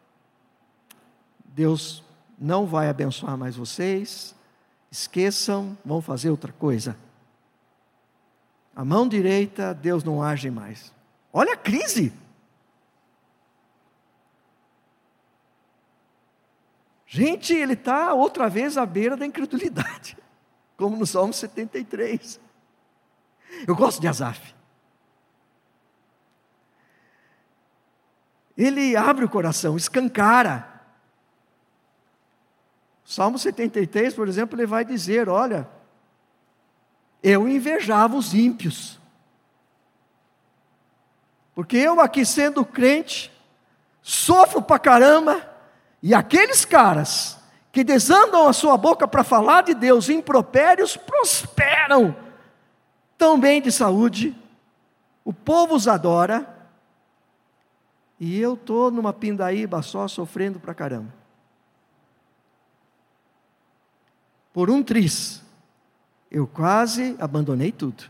Deus 1.44 2.04
não 2.38 2.66
vai 2.66 2.88
abençoar 2.88 3.36
mais 3.36 3.56
vocês, 3.56 4.34
esqueçam, 4.90 5.76
vão 5.84 6.00
fazer 6.00 6.30
outra 6.30 6.52
coisa. 6.52 6.96
A 8.78 8.84
mão 8.84 9.08
direita, 9.08 9.74
Deus 9.74 10.04
não 10.04 10.22
age 10.22 10.52
mais. 10.52 10.94
Olha 11.32 11.54
a 11.54 11.56
crise. 11.56 12.12
Gente, 17.04 17.52
ele 17.52 17.72
está 17.72 18.14
outra 18.14 18.48
vez 18.48 18.78
à 18.78 18.86
beira 18.86 19.16
da 19.16 19.26
incredulidade, 19.26 20.16
como 20.78 20.96
no 20.96 21.04
Salmo 21.04 21.32
73. 21.32 22.38
Eu 23.66 23.74
gosto 23.74 24.00
de 24.00 24.06
Asaf. 24.06 24.54
Ele 28.56 28.94
abre 28.94 29.24
o 29.24 29.28
coração, 29.28 29.76
escancara. 29.76 30.84
Salmo 33.04 33.40
73, 33.40 34.14
por 34.14 34.28
exemplo, 34.28 34.56
ele 34.56 34.68
vai 34.68 34.84
dizer: 34.84 35.28
Olha, 35.28 35.68
eu 37.22 37.48
invejava 37.48 38.16
os 38.16 38.34
ímpios, 38.34 38.98
porque 41.54 41.76
eu 41.76 42.00
aqui 42.00 42.24
sendo 42.24 42.64
crente, 42.64 43.32
sofro 44.02 44.62
pra 44.62 44.78
caramba, 44.78 45.46
e 46.02 46.14
aqueles 46.14 46.64
caras 46.64 47.38
que 47.72 47.82
desandam 47.82 48.46
a 48.46 48.52
sua 48.52 48.76
boca 48.76 49.06
para 49.08 49.24
falar 49.24 49.62
de 49.62 49.74
Deus 49.74 50.08
impropérios 50.08 50.96
prosperam, 50.96 52.16
tão 53.16 53.38
bem 53.38 53.60
de 53.60 53.72
saúde, 53.72 54.36
o 55.24 55.32
povo 55.32 55.74
os 55.74 55.88
adora, 55.88 56.56
e 58.20 58.40
eu 58.40 58.54
estou 58.54 58.90
numa 58.90 59.12
pindaíba 59.12 59.82
só 59.82 60.06
sofrendo 60.08 60.58
pra 60.58 60.74
caramba. 60.74 61.18
por 64.58 64.70
um 64.70 64.82
triz, 64.82 65.40
eu 66.30 66.46
quase 66.46 67.16
abandonei 67.18 67.72
tudo. 67.72 68.04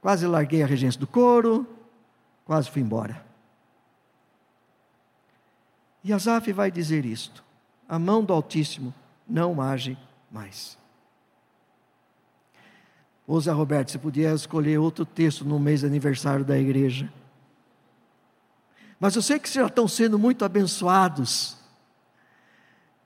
Quase 0.00 0.26
larguei 0.26 0.62
a 0.62 0.66
regência 0.66 0.98
do 0.98 1.06
couro, 1.06 1.66
quase 2.44 2.70
fui 2.70 2.80
embora. 2.80 3.24
E 6.02 6.12
Asaf 6.12 6.50
vai 6.52 6.70
dizer 6.70 7.04
isto: 7.04 7.44
a 7.88 7.98
mão 7.98 8.24
do 8.24 8.32
Altíssimo 8.32 8.94
não 9.28 9.60
age 9.60 9.98
mais. 10.30 10.78
Ô 13.26 13.38
Zé 13.38 13.52
Roberto, 13.52 13.92
você 13.92 13.98
podia 13.98 14.32
escolher 14.32 14.78
outro 14.78 15.04
texto 15.04 15.44
no 15.44 15.60
mês 15.60 15.80
de 15.80 15.86
aniversário 15.86 16.44
da 16.44 16.58
igreja. 16.58 17.12
Mas 18.98 19.14
eu 19.14 19.22
sei 19.22 19.38
que 19.38 19.48
vocês 19.48 19.62
já 19.62 19.68
estão 19.68 19.86
sendo 19.86 20.18
muito 20.18 20.44
abençoados 20.44 21.59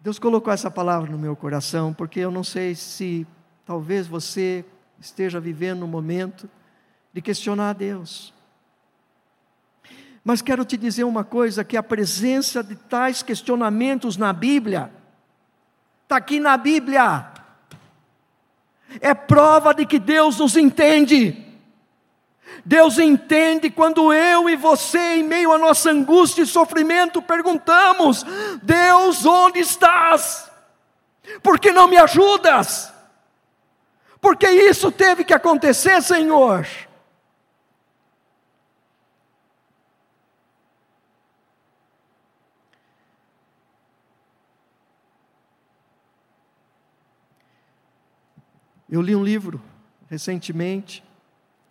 Deus 0.05 0.19
colocou 0.19 0.53
essa 0.53 0.71
palavra 0.71 1.11
no 1.11 1.17
meu 1.17 1.35
coração, 1.35 1.95
porque 1.95 2.21
eu 2.21 2.31
não 2.31 2.45
sei 2.45 2.75
se 2.75 3.27
talvez 3.65 4.07
você 4.07 4.63
esteja 5.01 5.41
vivendo 5.41 5.83
um 5.83 5.89
momento 5.89 6.47
de 7.11 7.23
questionar 7.23 7.71
a 7.71 7.73
Deus. 7.73 8.35
Mas 10.23 10.43
quero 10.43 10.63
te 10.63 10.77
dizer 10.77 11.05
uma 11.05 11.25
coisa: 11.25 11.65
que 11.65 11.75
a 11.75 11.83
presença 11.83 12.63
de 12.63 12.77
tais 12.77 13.23
questionamentos 13.23 14.19
na 14.19 14.31
Bíblia, 14.31 14.91
está 16.03 16.17
aqui 16.17 16.39
na 16.39 16.59
Bíblia, 16.59 17.27
é 19.01 19.15
prova 19.15 19.73
de 19.73 19.87
que 19.87 19.99
Deus 19.99 20.39
nos 20.39 20.55
entende. 20.55 21.54
Deus 22.65 22.99
entende 22.99 23.71
quando 23.71 24.13
eu 24.13 24.51
e 24.51 24.57
você, 24.57 25.17
em 25.17 25.23
meio 25.23 25.53
à 25.53 25.59
nossa 25.59 25.91
angústia 25.91 26.43
e 26.43 26.47
sofrimento, 26.47 27.23
perguntamos: 27.23 28.25
Deus, 28.63 29.25
onde 29.25 29.61
estás? 29.61 30.51
Por 31.43 31.59
que 31.59 31.73
não 31.73 31.89
me 31.89 31.97
ajudas? 31.97 32.93
Porque 34.21 34.49
isso 34.49 34.91
teve 34.93 35.25
que 35.25 35.35
acontecer, 35.35 36.03
Senhor. 36.03 36.67
Eu 48.89 49.03
li 49.03 49.17
um 49.17 49.25
livro 49.25 49.61
recentemente 50.09 51.03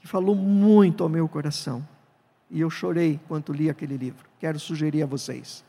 que 0.04 0.08
falou 0.10 0.36
muito 0.36 1.02
ao 1.02 1.08
meu 1.08 1.30
coração. 1.30 1.88
E 2.52 2.60
eu 2.60 2.70
chorei 2.70 3.22
quando 3.26 3.54
li 3.54 3.70
aquele 3.70 3.96
livro. 3.96 4.30
Quero 4.38 4.60
sugerir 4.60 5.02
a 5.02 5.06
vocês. 5.06 5.63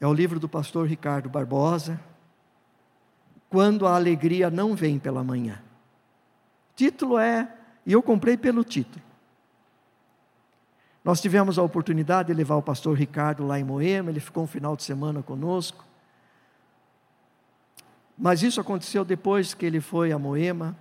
É 0.00 0.06
o 0.08 0.12
livro 0.12 0.40
do 0.40 0.48
pastor 0.48 0.88
Ricardo 0.88 1.28
Barbosa, 1.28 2.00
Quando 3.48 3.86
a 3.86 3.94
Alegria 3.94 4.50
Não 4.50 4.74
Vem 4.74 4.98
pela 4.98 5.22
Manhã. 5.22 5.62
O 6.72 6.74
título 6.74 7.16
é, 7.16 7.48
e 7.86 7.92
eu 7.92 8.02
comprei 8.02 8.36
pelo 8.36 8.64
título. 8.64 9.04
Nós 11.04 11.20
tivemos 11.20 11.60
a 11.60 11.62
oportunidade 11.62 12.26
de 12.26 12.34
levar 12.34 12.56
o 12.56 12.62
pastor 12.62 12.98
Ricardo 12.98 13.46
lá 13.46 13.56
em 13.60 13.64
Moema, 13.64 14.10
ele 14.10 14.18
ficou 14.18 14.42
um 14.42 14.48
final 14.48 14.74
de 14.74 14.82
semana 14.82 15.22
conosco. 15.22 15.84
Mas 18.18 18.42
isso 18.42 18.60
aconteceu 18.60 19.04
depois 19.04 19.54
que 19.54 19.64
ele 19.64 19.80
foi 19.80 20.10
a 20.10 20.18
Moema 20.18 20.76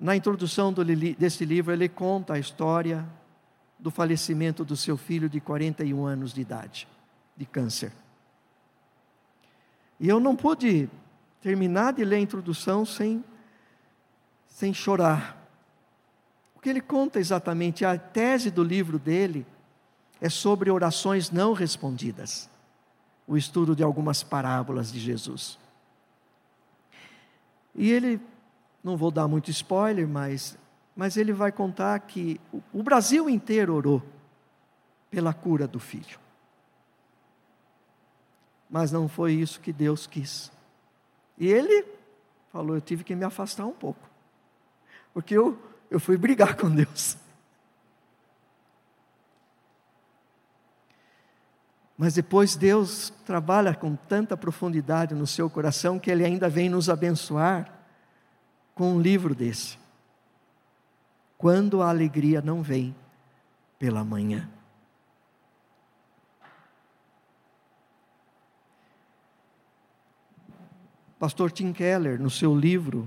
na 0.00 0.16
introdução 0.16 0.72
do, 0.72 0.82
desse 0.82 1.44
livro, 1.44 1.74
ele 1.74 1.86
conta 1.86 2.32
a 2.32 2.38
história 2.38 3.06
do 3.78 3.90
falecimento 3.90 4.64
do 4.64 4.74
seu 4.74 4.96
filho 4.96 5.28
de 5.28 5.40
41 5.40 6.06
anos 6.06 6.32
de 6.32 6.40
idade, 6.40 6.88
de 7.36 7.44
câncer. 7.44 7.92
E 9.98 10.08
eu 10.08 10.18
não 10.18 10.34
pude 10.34 10.88
terminar 11.42 11.92
de 11.92 12.02
ler 12.02 12.16
a 12.16 12.20
introdução 12.20 12.86
sem, 12.86 13.22
sem 14.48 14.72
chorar. 14.72 15.36
O 16.54 16.60
que 16.60 16.70
ele 16.70 16.80
conta 16.80 17.18
exatamente, 17.18 17.84
a 17.84 17.98
tese 17.98 18.50
do 18.50 18.64
livro 18.64 18.98
dele 18.98 19.46
é 20.18 20.30
sobre 20.30 20.70
orações 20.70 21.30
não 21.30 21.52
respondidas, 21.52 22.48
o 23.26 23.36
estudo 23.36 23.76
de 23.76 23.82
algumas 23.82 24.22
parábolas 24.22 24.90
de 24.90 24.98
Jesus. 24.98 25.58
E 27.74 27.90
ele 27.90 28.18
não 28.82 28.96
vou 28.96 29.10
dar 29.10 29.28
muito 29.28 29.50
spoiler, 29.50 30.08
mas, 30.08 30.58
mas 30.96 31.16
ele 31.16 31.32
vai 31.32 31.52
contar 31.52 31.98
que 32.00 32.40
o 32.72 32.82
Brasil 32.82 33.28
inteiro 33.28 33.74
orou 33.74 34.02
pela 35.10 35.34
cura 35.34 35.66
do 35.66 35.78
filho. 35.78 36.18
Mas 38.68 38.92
não 38.92 39.08
foi 39.08 39.34
isso 39.34 39.60
que 39.60 39.72
Deus 39.72 40.06
quis. 40.06 40.50
E 41.36 41.48
ele 41.48 41.84
falou: 42.52 42.76
Eu 42.76 42.80
tive 42.80 43.04
que 43.04 43.14
me 43.14 43.24
afastar 43.24 43.66
um 43.66 43.72
pouco, 43.72 44.08
porque 45.12 45.36
eu, 45.36 45.58
eu 45.90 45.98
fui 45.98 46.16
brigar 46.16 46.56
com 46.56 46.70
Deus. 46.70 47.16
Mas 51.98 52.14
depois 52.14 52.56
Deus 52.56 53.12
trabalha 53.26 53.74
com 53.74 53.94
tanta 53.94 54.34
profundidade 54.34 55.14
no 55.14 55.26
seu 55.26 55.50
coração 55.50 55.98
que 55.98 56.10
Ele 56.10 56.24
ainda 56.24 56.48
vem 56.48 56.70
nos 56.70 56.88
abençoar 56.88 57.79
com 58.80 58.94
um 58.94 58.98
livro 59.02 59.34
desse. 59.34 59.76
Quando 61.36 61.82
a 61.82 61.90
alegria 61.90 62.40
não 62.40 62.62
vem 62.62 62.96
pela 63.78 64.02
manhã. 64.02 64.48
Pastor 71.18 71.52
Tim 71.52 71.74
Keller, 71.74 72.18
no 72.18 72.30
seu 72.30 72.56
livro 72.56 73.06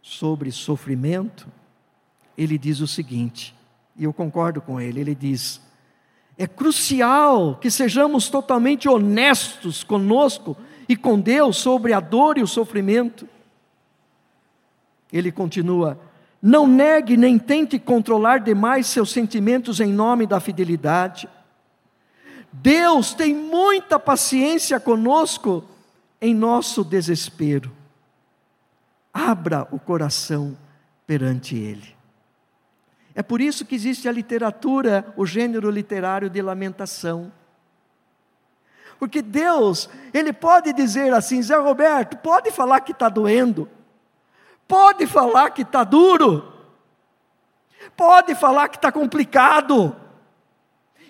sobre 0.00 0.50
sofrimento, 0.50 1.46
ele 2.34 2.56
diz 2.56 2.80
o 2.80 2.86
seguinte, 2.86 3.54
e 3.94 4.04
eu 4.04 4.14
concordo 4.14 4.62
com 4.62 4.80
ele: 4.80 4.98
ele 4.98 5.14
diz, 5.14 5.60
é 6.38 6.46
crucial 6.46 7.56
que 7.56 7.70
sejamos 7.70 8.30
totalmente 8.30 8.88
honestos 8.88 9.84
conosco 9.84 10.56
e 10.88 10.96
com 10.96 11.20
Deus 11.20 11.58
sobre 11.58 11.92
a 11.92 12.00
dor 12.00 12.38
e 12.38 12.42
o 12.42 12.46
sofrimento. 12.46 13.28
Ele 15.12 15.32
continua: 15.32 15.98
Não 16.40 16.66
negue 16.66 17.16
nem 17.16 17.38
tente 17.38 17.78
controlar 17.78 18.38
demais 18.38 18.86
seus 18.86 19.10
sentimentos 19.10 19.80
em 19.80 19.92
nome 19.92 20.26
da 20.26 20.40
fidelidade. 20.40 21.28
Deus 22.52 23.14
tem 23.14 23.34
muita 23.34 23.98
paciência 23.98 24.80
conosco 24.80 25.64
em 26.20 26.34
nosso 26.34 26.84
desespero. 26.84 27.70
Abra 29.12 29.66
o 29.70 29.78
coração 29.78 30.56
perante 31.06 31.56
Ele. 31.56 31.94
É 33.14 33.22
por 33.22 33.40
isso 33.40 33.64
que 33.64 33.74
existe 33.74 34.08
a 34.08 34.12
literatura, 34.12 35.12
o 35.16 35.26
gênero 35.26 35.70
literário 35.70 36.30
de 36.30 36.40
lamentação. 36.40 37.32
Porque 38.98 39.22
Deus, 39.22 39.88
Ele 40.12 40.32
pode 40.32 40.72
dizer 40.72 41.12
assim, 41.12 41.42
Zé 41.42 41.56
Roberto, 41.56 42.16
pode 42.18 42.50
falar 42.50 42.80
que 42.80 42.92
está 42.92 43.08
doendo, 43.08 43.68
pode 44.70 45.04
falar 45.04 45.50
que 45.50 45.62
está 45.62 45.82
duro, 45.82 46.52
pode 47.96 48.36
falar 48.36 48.68
que 48.68 48.76
está 48.76 48.92
complicado, 48.92 49.96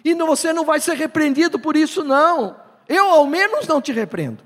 e 0.03 0.15
você 0.15 0.51
não 0.51 0.65
vai 0.65 0.81
ser 0.81 0.95
repreendido 0.95 1.59
por 1.59 1.77
isso, 1.77 2.03
não. 2.03 2.59
Eu, 2.89 3.11
ao 3.11 3.27
menos, 3.27 3.69
não 3.69 3.83
te 3.83 3.93
repreendo. 3.93 4.43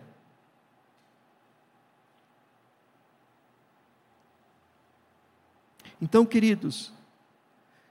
Então, 6.03 6.27
queridos, 6.27 6.93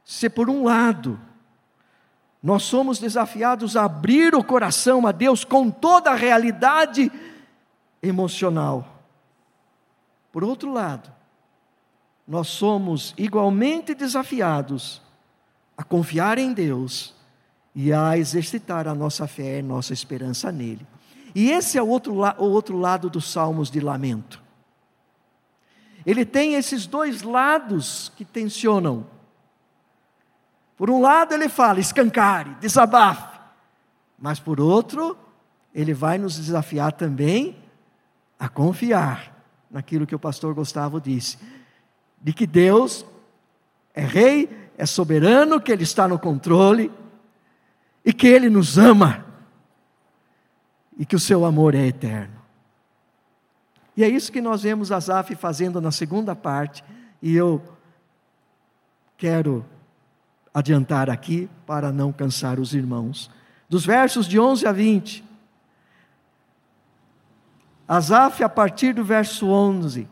se 0.03 0.29
por 0.29 0.49
um 0.49 0.65
lado 0.65 1.17
nós 2.43 2.63
somos 2.63 2.99
desafiados 2.99 3.77
a 3.77 3.85
abrir 3.85 4.35
o 4.35 4.43
coração 4.43 5.07
a 5.07 5.13
Deus 5.13 5.45
com 5.45 5.71
toda 5.71 6.11
a 6.11 6.15
realidade 6.15 7.09
emocional. 8.01 8.92
Por 10.33 10.43
outro 10.43 10.73
lado, 10.73 11.09
nós 12.27 12.47
somos 12.47 13.13
igualmente 13.17 13.93
desafiados 13.93 15.01
a 15.77 15.83
confiar 15.83 16.37
em 16.39 16.51
Deus 16.51 17.13
e 17.75 17.93
a 17.93 18.17
exercitar 18.17 18.87
a 18.87 18.95
nossa 18.95 19.27
fé 19.27 19.59
e 19.59 19.61
nossa 19.61 19.93
esperança 19.93 20.51
nele. 20.51 20.85
E 21.35 21.51
esse 21.51 21.77
é 21.77 21.81
o 21.81 21.87
outro, 21.87 22.13
o 22.13 22.49
outro 22.49 22.77
lado 22.77 23.09
dos 23.09 23.31
salmos 23.31 23.69
de 23.69 23.79
lamento. 23.79 24.41
Ele 26.05 26.25
tem 26.25 26.55
esses 26.55 26.87
dois 26.87 27.21
lados 27.21 28.11
que 28.17 28.25
tensionam 28.25 29.05
por 30.75 30.89
um 30.89 30.99
lado, 30.99 31.33
ele 31.33 31.47
fala, 31.47 31.79
escancare, 31.79 32.55
desabafe. 32.55 33.39
Mas 34.17 34.39
por 34.39 34.59
outro, 34.59 35.17
ele 35.73 35.93
vai 35.93 36.17
nos 36.17 36.35
desafiar 36.35 36.91
também 36.91 37.57
a 38.39 38.49
confiar 38.49 39.32
naquilo 39.73 40.05
que 40.05 40.15
o 40.15 40.19
pastor 40.19 40.53
Gustavo 40.53 41.01
disse: 41.01 41.37
de 42.21 42.31
que 42.31 42.47
Deus 42.47 43.05
é 43.93 44.05
rei, 44.05 44.49
é 44.77 44.85
soberano, 44.85 45.59
que 45.59 45.71
Ele 45.71 45.83
está 45.83 46.07
no 46.07 46.19
controle 46.19 46.91
e 48.05 48.13
que 48.13 48.27
Ele 48.27 48.49
nos 48.49 48.77
ama 48.77 49.25
e 50.97 51.05
que 51.05 51.15
o 51.15 51.19
seu 51.19 51.43
amor 51.43 51.73
é 51.73 51.87
eterno. 51.87 52.41
E 53.97 54.03
é 54.03 54.07
isso 54.07 54.31
que 54.31 54.41
nós 54.41 54.63
vemos 54.63 54.91
Asaf 54.91 55.35
fazendo 55.35 55.81
na 55.81 55.91
segunda 55.91 56.35
parte, 56.35 56.83
e 57.21 57.35
eu 57.35 57.61
quero 59.17 59.65
adiantar 60.53 61.09
aqui 61.09 61.49
para 61.65 61.91
não 61.91 62.11
cansar 62.11 62.59
os 62.59 62.73
irmãos. 62.73 63.29
Dos 63.69 63.85
versos 63.85 64.27
de 64.27 64.39
11 64.39 64.67
a 64.67 64.71
20. 64.71 65.23
Asaf, 67.87 68.43
a 68.43 68.49
partir 68.49 68.93
do 68.93 69.03
verso 69.03 69.47
11, 69.47 70.07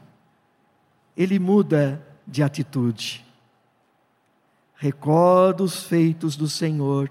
ele 1.15 1.39
muda 1.39 2.01
de 2.27 2.43
atitude. 2.43 3.25
Recordo 4.75 5.63
os 5.63 5.83
feitos 5.83 6.35
do 6.35 6.47
Senhor, 6.47 7.09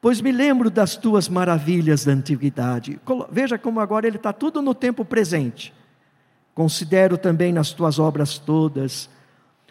pois 0.00 0.20
me 0.20 0.32
lembro 0.32 0.70
das 0.70 0.96
tuas 0.96 1.28
maravilhas 1.28 2.04
da 2.04 2.12
antiguidade. 2.12 3.00
Veja 3.30 3.58
como 3.58 3.80
agora 3.80 4.06
ele 4.06 4.16
está 4.16 4.32
tudo 4.32 4.60
no 4.60 4.74
tempo 4.74 5.04
presente. 5.04 5.72
Considero 6.54 7.16
também 7.16 7.52
nas 7.52 7.72
tuas 7.72 7.98
obras 7.98 8.38
todas 8.38 9.08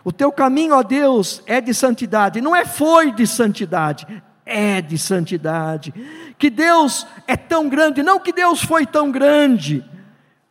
o 0.07 0.11
teu 0.13 0.31
caminho, 0.31 0.73
ó 0.73 0.83
Deus, 0.83 1.43
é 1.45 1.59
de 1.59 1.73
santidade. 1.73 2.39
Não 2.39 2.55
é 2.55 2.65
foi 2.65 3.11
de 3.11 3.27
santidade, 3.27 4.07
é 4.47 4.81
de 4.81 4.97
santidade. 4.97 5.93
Que 6.37 6.49
Deus 6.49 7.05
é 7.27 7.35
tão 7.35 7.69
grande, 7.69 8.01
não 8.01 8.19
que 8.19 8.31
Deus 8.31 8.63
foi 8.63 8.85
tão 8.85 9.11
grande 9.11 9.83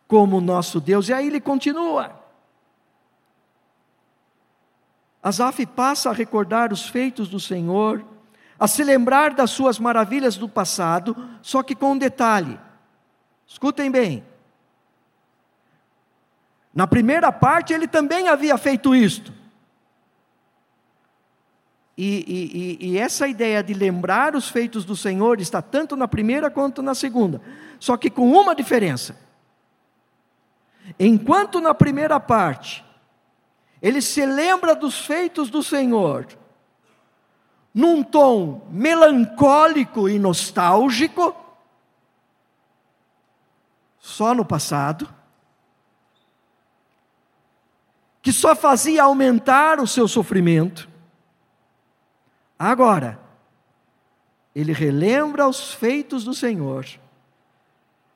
como 0.06 0.36
o 0.36 0.40
nosso 0.40 0.80
Deus. 0.80 1.08
E 1.08 1.12
aí 1.12 1.26
ele 1.26 1.40
continua. 1.40 2.20
Asaf 5.22 5.66
passa 5.66 6.10
a 6.10 6.12
recordar 6.12 6.72
os 6.72 6.88
feitos 6.88 7.28
do 7.28 7.40
Senhor, 7.40 8.04
a 8.58 8.68
se 8.68 8.84
lembrar 8.84 9.34
das 9.34 9.50
suas 9.50 9.78
maravilhas 9.78 10.36
do 10.36 10.48
passado, 10.48 11.16
só 11.42 11.62
que 11.62 11.74
com 11.74 11.92
um 11.92 11.98
detalhe. 11.98 12.58
Escutem 13.46 13.90
bem. 13.90 14.24
Na 16.72 16.86
primeira 16.86 17.32
parte 17.32 17.72
ele 17.72 17.88
também 17.88 18.28
havia 18.28 18.56
feito 18.56 18.94
isto. 18.94 19.32
E, 21.96 22.78
e, 22.80 22.88
e, 22.88 22.98
essa 22.98 23.26
ideia 23.26 23.62
de 23.62 23.72
lembrar 23.72 24.36
os 24.36 24.50
feitos 24.50 24.84
do 24.84 24.94
Senhor 24.94 25.40
está 25.40 25.62
tanto 25.62 25.96
na 25.96 26.06
primeira 26.06 26.50
quanto 26.50 26.82
na 26.82 26.94
segunda, 26.94 27.40
só 27.80 27.96
que 27.96 28.10
com 28.10 28.30
uma 28.30 28.54
diferença. 28.54 29.16
Enquanto 30.98 31.58
na 31.58 31.72
primeira 31.72 32.20
parte, 32.20 32.84
ele 33.80 34.02
se 34.02 34.26
lembra 34.26 34.74
dos 34.74 35.06
feitos 35.06 35.48
do 35.48 35.62
Senhor, 35.62 36.26
num 37.72 38.02
tom 38.02 38.66
melancólico 38.70 40.06
e 40.06 40.18
nostálgico, 40.18 41.34
só 43.98 44.34
no 44.34 44.44
passado, 44.44 45.08
que 48.20 48.32
só 48.32 48.54
fazia 48.54 49.04
aumentar 49.04 49.80
o 49.80 49.86
seu 49.86 50.06
sofrimento, 50.06 50.88
Agora, 52.58 53.18
ele 54.54 54.72
relembra 54.72 55.46
os 55.46 55.72
feitos 55.74 56.24
do 56.24 56.32
Senhor, 56.32 56.86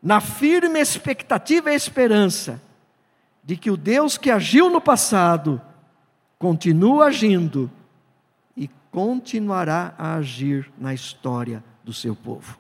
na 0.03 0.21
firme 0.21 0.81
expectativa 0.81 1.71
e 1.71 1.77
esperança 1.77 2.61
de 3.45 3.57
que 3.57 3.71
o 3.71 3.77
Deus 3.77 4.17
que 4.17 4.31
agiu 4.31 4.71
no 4.71 4.81
passado 4.81 5.61
continua 6.39 7.07
agindo 7.07 7.71
e 8.57 8.71
continuará 8.91 9.95
a 9.99 10.15
agir 10.15 10.71
na 10.79 10.95
história 10.95 11.63
do 11.85 11.93
seu 11.93 12.17
povo. 12.17 12.59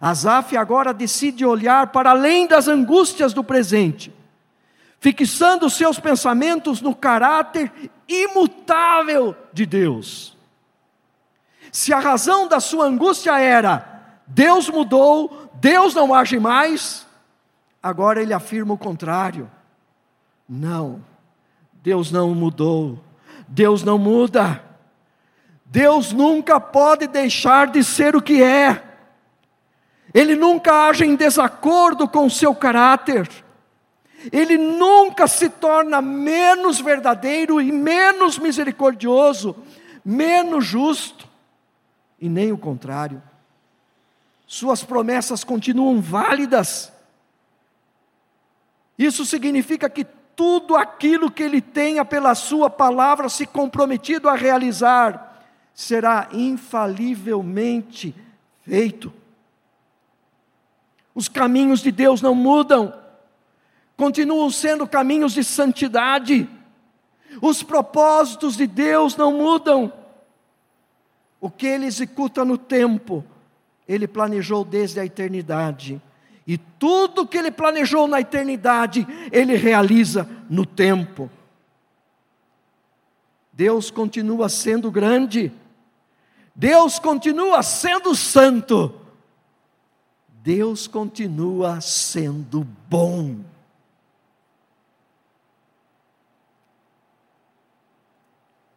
Asaf 0.00 0.56
agora 0.56 0.94
decide 0.94 1.44
olhar 1.44 1.88
para 1.88 2.10
além 2.10 2.46
das 2.46 2.68
angústias 2.68 3.32
do 3.32 3.44
presente, 3.44 4.12
fixando 5.00 5.68
seus 5.70 6.00
pensamentos 6.00 6.80
no 6.80 6.94
caráter 6.94 7.70
imutável 8.08 9.36
de 9.52 9.66
Deus. 9.66 10.37
Se 11.72 11.92
a 11.92 11.98
razão 11.98 12.48
da 12.48 12.60
sua 12.60 12.86
angústia 12.86 13.38
era 13.38 13.98
Deus 14.28 14.68
mudou, 14.68 15.50
Deus 15.54 15.94
não 15.94 16.14
age 16.14 16.38
mais, 16.38 17.06
agora 17.82 18.20
ele 18.22 18.34
afirma 18.34 18.74
o 18.74 18.78
contrário. 18.78 19.50
Não, 20.46 21.02
Deus 21.82 22.10
não 22.10 22.34
mudou, 22.34 23.02
Deus 23.48 23.82
não 23.82 23.98
muda, 23.98 24.62
Deus 25.64 26.12
nunca 26.12 26.60
pode 26.60 27.06
deixar 27.06 27.68
de 27.68 27.82
ser 27.82 28.14
o 28.14 28.22
que 28.22 28.42
é, 28.42 28.82
Ele 30.14 30.34
nunca 30.34 30.88
age 30.88 31.04
em 31.04 31.14
desacordo 31.14 32.08
com 32.08 32.26
o 32.26 32.30
seu 32.30 32.54
caráter, 32.54 33.28
Ele 34.32 34.56
nunca 34.56 35.26
se 35.26 35.48
torna 35.48 36.00
menos 36.00 36.80
verdadeiro 36.80 37.60
e 37.60 37.70
menos 37.70 38.38
misericordioso, 38.38 39.54
menos 40.04 40.64
justo 40.64 41.27
e 42.20 42.28
nem 42.28 42.52
o 42.52 42.58
contrário. 42.58 43.22
Suas 44.46 44.82
promessas 44.82 45.44
continuam 45.44 46.00
válidas. 46.00 46.92
Isso 48.98 49.24
significa 49.24 49.88
que 49.88 50.04
tudo 50.34 50.76
aquilo 50.76 51.30
que 51.30 51.42
ele 51.42 51.60
tenha 51.60 52.04
pela 52.04 52.34
sua 52.34 52.70
palavra 52.70 53.28
se 53.28 53.46
comprometido 53.46 54.28
a 54.28 54.34
realizar 54.34 55.44
será 55.74 56.28
infalivelmente 56.32 58.14
feito. 58.62 59.12
Os 61.14 61.28
caminhos 61.28 61.80
de 61.80 61.90
Deus 61.90 62.22
não 62.22 62.34
mudam, 62.34 62.94
continuam 63.96 64.48
sendo 64.50 64.86
caminhos 64.86 65.32
de 65.32 65.42
santidade. 65.42 66.48
Os 67.42 67.62
propósitos 67.62 68.56
de 68.56 68.66
Deus 68.66 69.16
não 69.16 69.32
mudam. 69.32 69.92
O 71.40 71.50
que 71.50 71.66
ele 71.66 71.86
executa 71.86 72.44
no 72.44 72.58
tempo, 72.58 73.24
ele 73.86 74.08
planejou 74.08 74.64
desde 74.64 74.98
a 75.00 75.04
eternidade. 75.04 76.00
E 76.46 76.56
tudo 76.56 77.26
que 77.26 77.36
ele 77.36 77.50
planejou 77.50 78.08
na 78.08 78.20
eternidade, 78.20 79.06
ele 79.30 79.54
realiza 79.54 80.28
no 80.48 80.64
tempo. 80.64 81.30
Deus 83.52 83.90
continua 83.90 84.48
sendo 84.48 84.90
grande, 84.90 85.52
Deus 86.54 86.98
continua 86.98 87.62
sendo 87.62 88.14
santo, 88.14 88.94
Deus 90.42 90.86
continua 90.86 91.80
sendo 91.80 92.66
bom. 92.88 93.40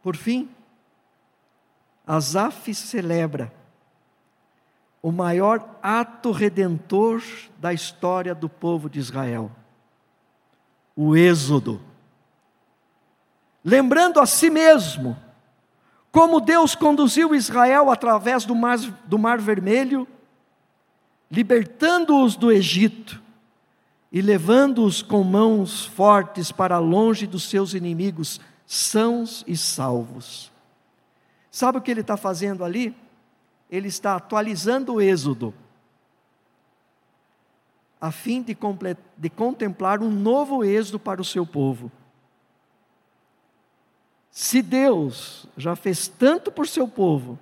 Por 0.01 0.16
fim, 0.16 0.49
Asaf 2.12 2.74
celebra 2.74 3.53
o 5.01 5.14
maior 5.14 5.80
ato 5.82 6.32
redentor 6.32 7.24
da 7.57 7.74
história 7.74 8.36
do 8.36 8.49
povo 8.49 8.89
de 8.89 8.99
Israel, 8.99 9.49
o 10.93 11.16
Êxodo. 11.16 11.80
Lembrando 13.64 14.20
a 14.20 14.26
si 14.26 14.49
mesmo 14.49 15.18
como 16.12 16.41
Deus 16.41 16.76
conduziu 16.76 17.34
Israel 17.34 17.89
através 17.89 18.43
do 18.43 18.53
Mar, 18.53 18.78
do 19.05 19.18
mar 19.18 19.39
Vermelho, 19.39 20.05
libertando-os 21.32 22.36
do 22.36 22.51
Egito 22.51 23.24
e 24.12 24.22
levando-os 24.22 25.01
com 25.01 25.24
mãos 25.24 25.86
fortes 25.86 26.51
para 26.51 26.78
longe 26.78 27.26
dos 27.26 27.43
seus 27.43 27.74
inimigos, 27.74 28.41
sãos 28.66 29.45
e 29.47 29.55
salvos. 29.55 30.51
Sabe 31.52 31.78
o 31.78 31.82
que 31.82 31.91
ele 31.91 31.99
está 31.99 32.16
fazendo 32.16 32.64
ali? 32.64 32.95
Ele 33.70 33.89
está 33.89 34.16
atualizando 34.16 34.93
o 34.93 35.02
Êxodo, 35.02 35.54
a 37.99 38.12
fim 38.12 38.41
de, 38.41 38.58
de 39.18 39.30
contemplar 39.30 40.02
um 40.02 40.10
novo 40.10 40.64
êxodo 40.64 40.97
para 40.97 41.22
o 41.22 41.26
seu 41.26 41.45
povo. 41.45 41.91
Se 44.32 44.62
Deus 44.62 45.45
já 45.56 45.76
fez 45.76 46.08
tanto 46.08 46.52
por 46.52 46.68
seu 46.68 46.88
povo, 46.88 47.38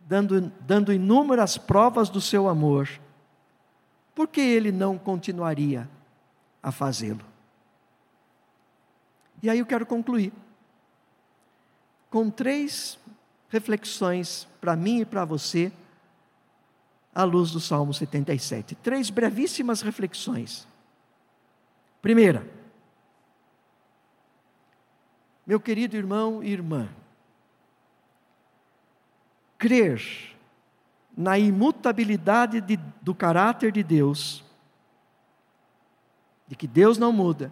dando, 0.00 0.52
dando 0.60 0.92
inúmeras 0.92 1.56
provas 1.56 2.08
do 2.08 2.20
seu 2.20 2.48
amor, 2.48 2.88
por 4.14 4.26
que 4.26 4.40
ele 4.40 4.72
não 4.72 4.98
continuaria 4.98 5.88
a 6.62 6.72
fazê-lo? 6.72 7.24
E 9.42 9.50
aí 9.50 9.58
eu 9.58 9.66
quero 9.66 9.84
concluir 9.86 10.32
com 12.14 12.30
três 12.30 12.96
reflexões 13.48 14.46
para 14.60 14.76
mim 14.76 15.00
e 15.00 15.04
para 15.04 15.24
você, 15.24 15.72
à 17.12 17.24
luz 17.24 17.50
do 17.50 17.58
Salmo 17.58 17.92
77. 17.92 18.76
Três 18.76 19.10
brevíssimas 19.10 19.80
reflexões. 19.80 20.64
Primeira, 22.00 22.48
meu 25.44 25.58
querido 25.58 25.96
irmão 25.96 26.40
e 26.40 26.52
irmã, 26.52 26.88
crer 29.58 30.00
na 31.16 31.36
imutabilidade 31.36 32.60
de, 32.60 32.76
do 33.02 33.12
caráter 33.12 33.72
de 33.72 33.82
Deus, 33.82 34.44
de 36.46 36.54
que 36.54 36.68
Deus 36.68 36.96
não 36.96 37.12
muda, 37.12 37.50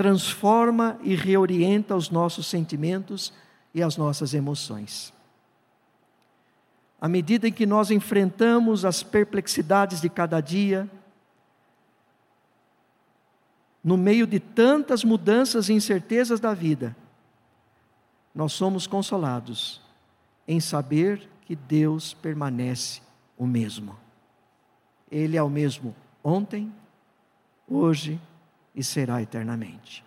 transforma 0.00 0.98
e 1.02 1.14
reorienta 1.14 1.94
os 1.94 2.08
nossos 2.08 2.46
sentimentos 2.46 3.34
e 3.74 3.82
as 3.82 3.98
nossas 3.98 4.32
emoções. 4.32 5.12
À 6.98 7.06
medida 7.06 7.46
em 7.46 7.52
que 7.52 7.66
nós 7.66 7.90
enfrentamos 7.90 8.86
as 8.86 9.02
perplexidades 9.02 10.00
de 10.00 10.08
cada 10.08 10.40
dia, 10.40 10.88
no 13.84 13.98
meio 13.98 14.26
de 14.26 14.40
tantas 14.40 15.04
mudanças 15.04 15.68
e 15.68 15.74
incertezas 15.74 16.40
da 16.40 16.54
vida, 16.54 16.96
nós 18.34 18.54
somos 18.54 18.86
consolados 18.86 19.82
em 20.48 20.60
saber 20.60 21.28
que 21.42 21.54
Deus 21.54 22.14
permanece 22.14 23.02
o 23.36 23.46
mesmo. 23.46 23.94
Ele 25.12 25.36
é 25.36 25.42
o 25.42 25.50
mesmo 25.50 25.94
ontem, 26.24 26.72
hoje 27.68 28.18
e 28.74 28.82
será 28.82 29.20
eternamente. 29.22 30.04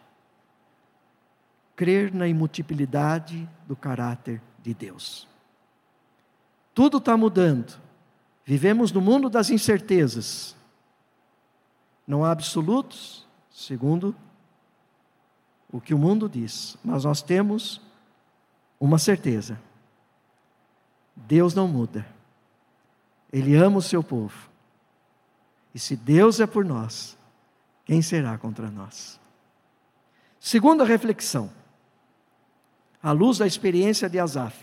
Crer 1.76 2.14
na 2.14 2.28
imutabilidade 2.28 3.50
do 3.68 3.76
caráter 3.76 4.42
de 4.62 4.74
Deus. 4.74 5.28
Tudo 6.74 6.98
está 6.98 7.16
mudando. 7.18 7.80
Vivemos 8.46 8.92
no 8.92 9.02
mundo 9.02 9.30
das 9.30 9.50
incertezas. 9.50 10.56
Não 12.06 12.24
há 12.24 12.32
absolutos, 12.32 13.28
segundo 13.50 14.16
o 15.72 15.82
que 15.82 15.94
o 15.94 15.98
mundo 15.98 16.30
diz, 16.30 16.78
mas 16.84 17.04
nós 17.04 17.22
temos 17.22 17.82
uma 18.80 19.00
certeza: 19.00 19.60
Deus 21.16 21.56
não 21.56 21.68
muda, 21.68 22.06
Ele 23.32 23.56
ama 23.56 23.78
o 23.78 23.82
seu 23.82 24.04
povo, 24.04 24.50
e 25.74 25.80
se 25.80 25.96
Deus 25.96 26.40
é 26.40 26.46
por 26.46 26.66
nós, 26.66 27.18
quem 27.86 28.02
será 28.02 28.38
contra 28.38 28.70
nós? 28.70 29.20
Segunda 30.40 30.84
reflexão, 30.84 31.50
à 33.02 33.12
luz 33.12 33.38
da 33.38 33.48
experiência 33.48 34.10
de 34.10 34.20
Asaf. 34.20 34.58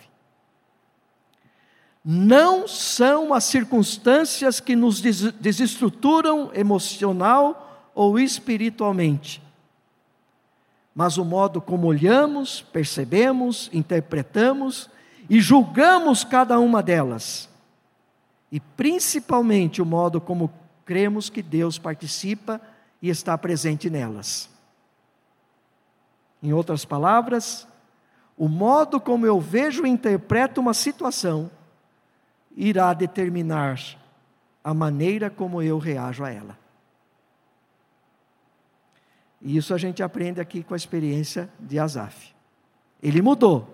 Não 2.03 2.66
são 2.66 3.35
as 3.35 3.45
circunstâncias 3.45 4.59
que 4.59 4.75
nos 4.75 5.01
desestruturam 5.01 6.51
emocional 6.55 7.91
ou 7.95 8.18
espiritualmente, 8.18 9.43
mas 10.95 11.18
o 11.18 11.25
modo 11.25 11.61
como 11.61 11.87
olhamos, 11.87 12.62
percebemos, 12.62 13.68
interpretamos 13.73 14.89
e 15.29 15.41
julgamos 15.41 16.25
cada 16.25 16.59
uma 16.59 16.83
delas, 16.83 17.51
e 18.51 18.59
principalmente 18.59 19.83
o 19.83 19.87
modo 19.87 20.21
como 20.21 20.51
cremos 20.87 21.29
que 21.29 21.43
Deus 21.43 21.79
participa 21.79 22.61
e 23.01 23.09
está 23.09 23.36
presente 23.36 23.88
nelas. 23.88 24.48
Em 26.42 26.53
outras 26.53 26.84
palavras, 26.84 27.66
o 28.36 28.48
modo 28.48 29.01
como 29.01 29.26
eu 29.26 29.40
vejo 29.40 29.84
e 29.84 29.88
interpreto 29.90 30.61
uma 30.61 30.72
situação 30.72 31.51
irá 32.57 32.92
determinar 32.94 33.78
a 34.62 34.74
maneira 34.74 35.30
como 35.30 35.62
eu 35.62 35.78
reajo 35.78 36.24
a 36.24 36.30
ela. 36.30 36.59
E 39.40 39.57
isso 39.57 39.72
a 39.72 39.78
gente 39.78 40.03
aprende 40.03 40.40
aqui 40.40 40.62
com 40.62 40.74
a 40.74 40.76
experiência 40.76 41.51
de 41.59 41.78
Asaf. 41.78 42.34
Ele 43.03 43.22
mudou 43.22 43.68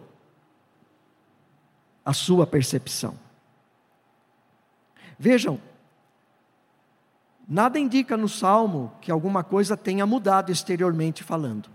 a 2.05 2.13
sua 2.13 2.47
percepção. 2.47 3.19
Vejam, 5.19 5.61
nada 7.47 7.79
indica 7.79 8.17
no 8.17 8.29
salmo 8.29 8.93
que 9.01 9.11
alguma 9.11 9.45
coisa 9.45 9.77
tenha 9.77 10.05
mudado 10.05 10.51
exteriormente 10.51 11.23
falando, 11.23 11.69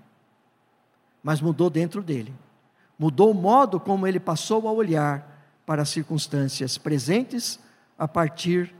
mas 1.23 1.39
mudou 1.39 1.69
dentro 1.69 2.01
dele. 2.01 2.33
Mudou 2.97 3.31
o 3.31 3.35
modo 3.35 3.79
como 3.79 4.05
ele 4.05 4.19
passou 4.19 4.67
a 4.67 4.71
olhar 4.71 5.27
para 5.65 5.81
as 5.81 5.89
circunstâncias 5.89 6.77
presentes 6.77 7.59
a 7.97 8.07
partir 8.07 8.75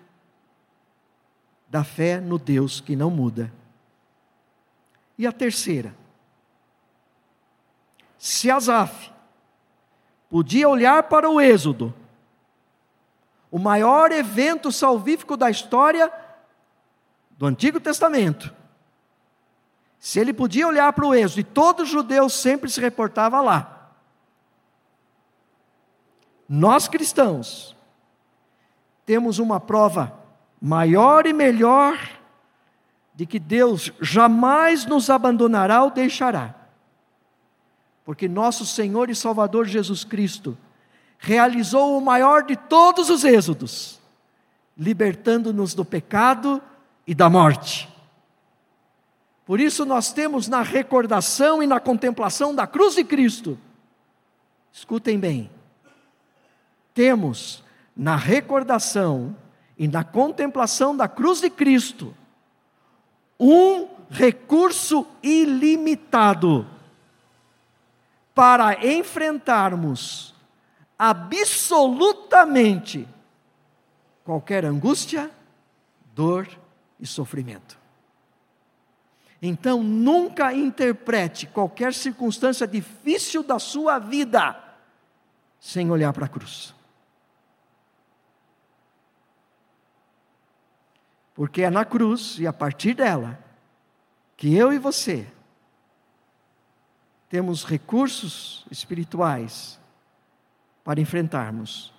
da 1.69 1.83
fé 1.83 2.19
no 2.19 2.37
Deus 2.37 2.81
que 2.81 2.95
não 2.95 3.09
muda. 3.09 3.51
E 5.17 5.25
a 5.25 5.31
terceira, 5.31 5.95
se 8.17 8.51
Asaf 8.51 9.11
podia 10.29 10.67
olhar 10.67 11.03
para 11.03 11.29
o 11.29 11.39
Êxodo, 11.39 11.93
o 13.49 13.57
maior 13.57 14.11
evento 14.11 14.71
salvífico 14.71 15.35
da 15.35 15.49
história 15.49 16.11
do 17.41 17.47
Antigo 17.47 17.79
Testamento, 17.79 18.53
se 19.97 20.19
ele 20.19 20.31
podia 20.31 20.67
olhar 20.67 20.93
para 20.93 21.07
o 21.07 21.11
Êxodo, 21.11 21.39
e 21.39 21.43
todo 21.43 21.87
judeu 21.87 22.29
sempre 22.29 22.69
se 22.69 22.79
reportava 22.79 23.41
lá, 23.41 23.89
nós 26.47 26.87
cristãos 26.87 27.75
temos 29.07 29.39
uma 29.39 29.59
prova 29.59 30.15
maior 30.61 31.25
e 31.25 31.33
melhor 31.33 31.97
de 33.15 33.25
que 33.25 33.39
Deus 33.39 33.91
jamais 33.99 34.85
nos 34.85 35.09
abandonará 35.09 35.81
ou 35.81 35.89
deixará. 35.89 36.53
Porque 38.05 38.27
nosso 38.27 38.67
Senhor 38.67 39.09
e 39.09 39.15
Salvador 39.15 39.65
Jesus 39.65 40.03
Cristo 40.03 40.55
realizou 41.17 41.97
o 41.97 42.01
maior 42.01 42.43
de 42.43 42.55
todos 42.55 43.09
os 43.09 43.23
êxodos, 43.23 43.99
libertando-nos 44.77 45.73
do 45.73 45.83
pecado 45.83 46.61
e 47.11 47.13
da 47.13 47.29
morte. 47.29 47.87
Por 49.45 49.59
isso 49.59 49.83
nós 49.83 50.13
temos 50.13 50.47
na 50.47 50.61
recordação 50.61 51.61
e 51.61 51.67
na 51.67 51.77
contemplação 51.77 52.55
da 52.55 52.65
cruz 52.65 52.95
de 52.95 53.03
Cristo, 53.03 53.59
escutem 54.71 55.19
bem, 55.19 55.51
temos 56.93 57.65
na 57.93 58.15
recordação 58.15 59.35
e 59.77 59.89
na 59.89 60.05
contemplação 60.05 60.95
da 60.95 61.09
cruz 61.09 61.41
de 61.41 61.49
Cristo, 61.49 62.15
um 63.37 63.89
recurso 64.09 65.05
ilimitado 65.21 66.65
para 68.33 68.87
enfrentarmos 68.87 70.33
absolutamente 70.97 73.05
qualquer 74.23 74.63
angústia, 74.63 75.29
dor 76.15 76.60
e 77.01 77.07
sofrimento. 77.07 77.81
Então, 79.41 79.81
nunca 79.81 80.53
interprete 80.53 81.47
qualquer 81.47 81.93
circunstância 81.93 82.67
difícil 82.67 83.41
da 83.41 83.57
sua 83.57 83.97
vida 83.97 84.55
sem 85.59 85.89
olhar 85.89 86.13
para 86.13 86.27
a 86.27 86.29
cruz. 86.29 86.75
Porque 91.33 91.63
é 91.63 91.71
na 91.71 91.83
cruz 91.83 92.37
e 92.37 92.45
a 92.45 92.53
partir 92.53 92.93
dela 92.93 93.39
que 94.37 94.55
eu 94.55 94.71
e 94.71 94.77
você 94.77 95.27
temos 97.29 97.63
recursos 97.63 98.65
espirituais 98.69 99.79
para 100.83 100.99
enfrentarmos 100.99 101.93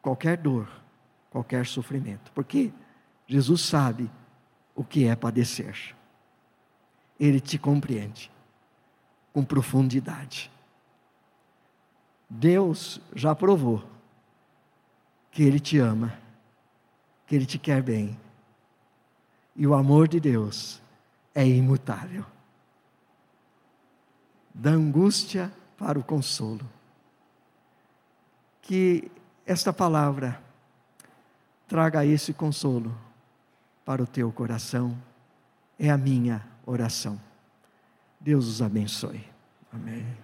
qualquer 0.00 0.36
dor, 0.38 0.68
qualquer 1.30 1.66
sofrimento. 1.66 2.32
Porque 2.32 2.72
Jesus 3.26 3.62
sabe 3.62 4.10
o 4.74 4.84
que 4.84 5.06
é 5.06 5.16
padecer. 5.16 5.94
Ele 7.18 7.40
te 7.40 7.58
compreende 7.58 8.30
com 9.32 9.44
profundidade. 9.44 10.50
Deus 12.28 13.00
já 13.14 13.34
provou 13.34 13.84
que 15.30 15.42
Ele 15.42 15.60
te 15.60 15.78
ama, 15.78 16.16
que 17.26 17.34
Ele 17.34 17.46
te 17.46 17.58
quer 17.58 17.82
bem. 17.82 18.18
E 19.56 19.66
o 19.66 19.74
amor 19.74 20.08
de 20.08 20.18
Deus 20.18 20.82
é 21.34 21.46
imutável 21.46 22.24
da 24.54 24.70
angústia 24.70 25.52
para 25.76 25.98
o 25.98 26.04
consolo. 26.04 26.64
Que 28.62 29.10
esta 29.44 29.72
palavra 29.72 30.40
traga 31.66 32.06
esse 32.06 32.32
consolo 32.32 32.96
para 33.84 34.02
o 34.02 34.06
teu 34.06 34.32
coração, 34.32 34.96
é 35.78 35.90
a 35.90 35.98
minha 35.98 36.44
oração. 36.64 37.20
Deus 38.20 38.46
os 38.46 38.62
abençoe. 38.62 39.24
Amém. 39.72 40.23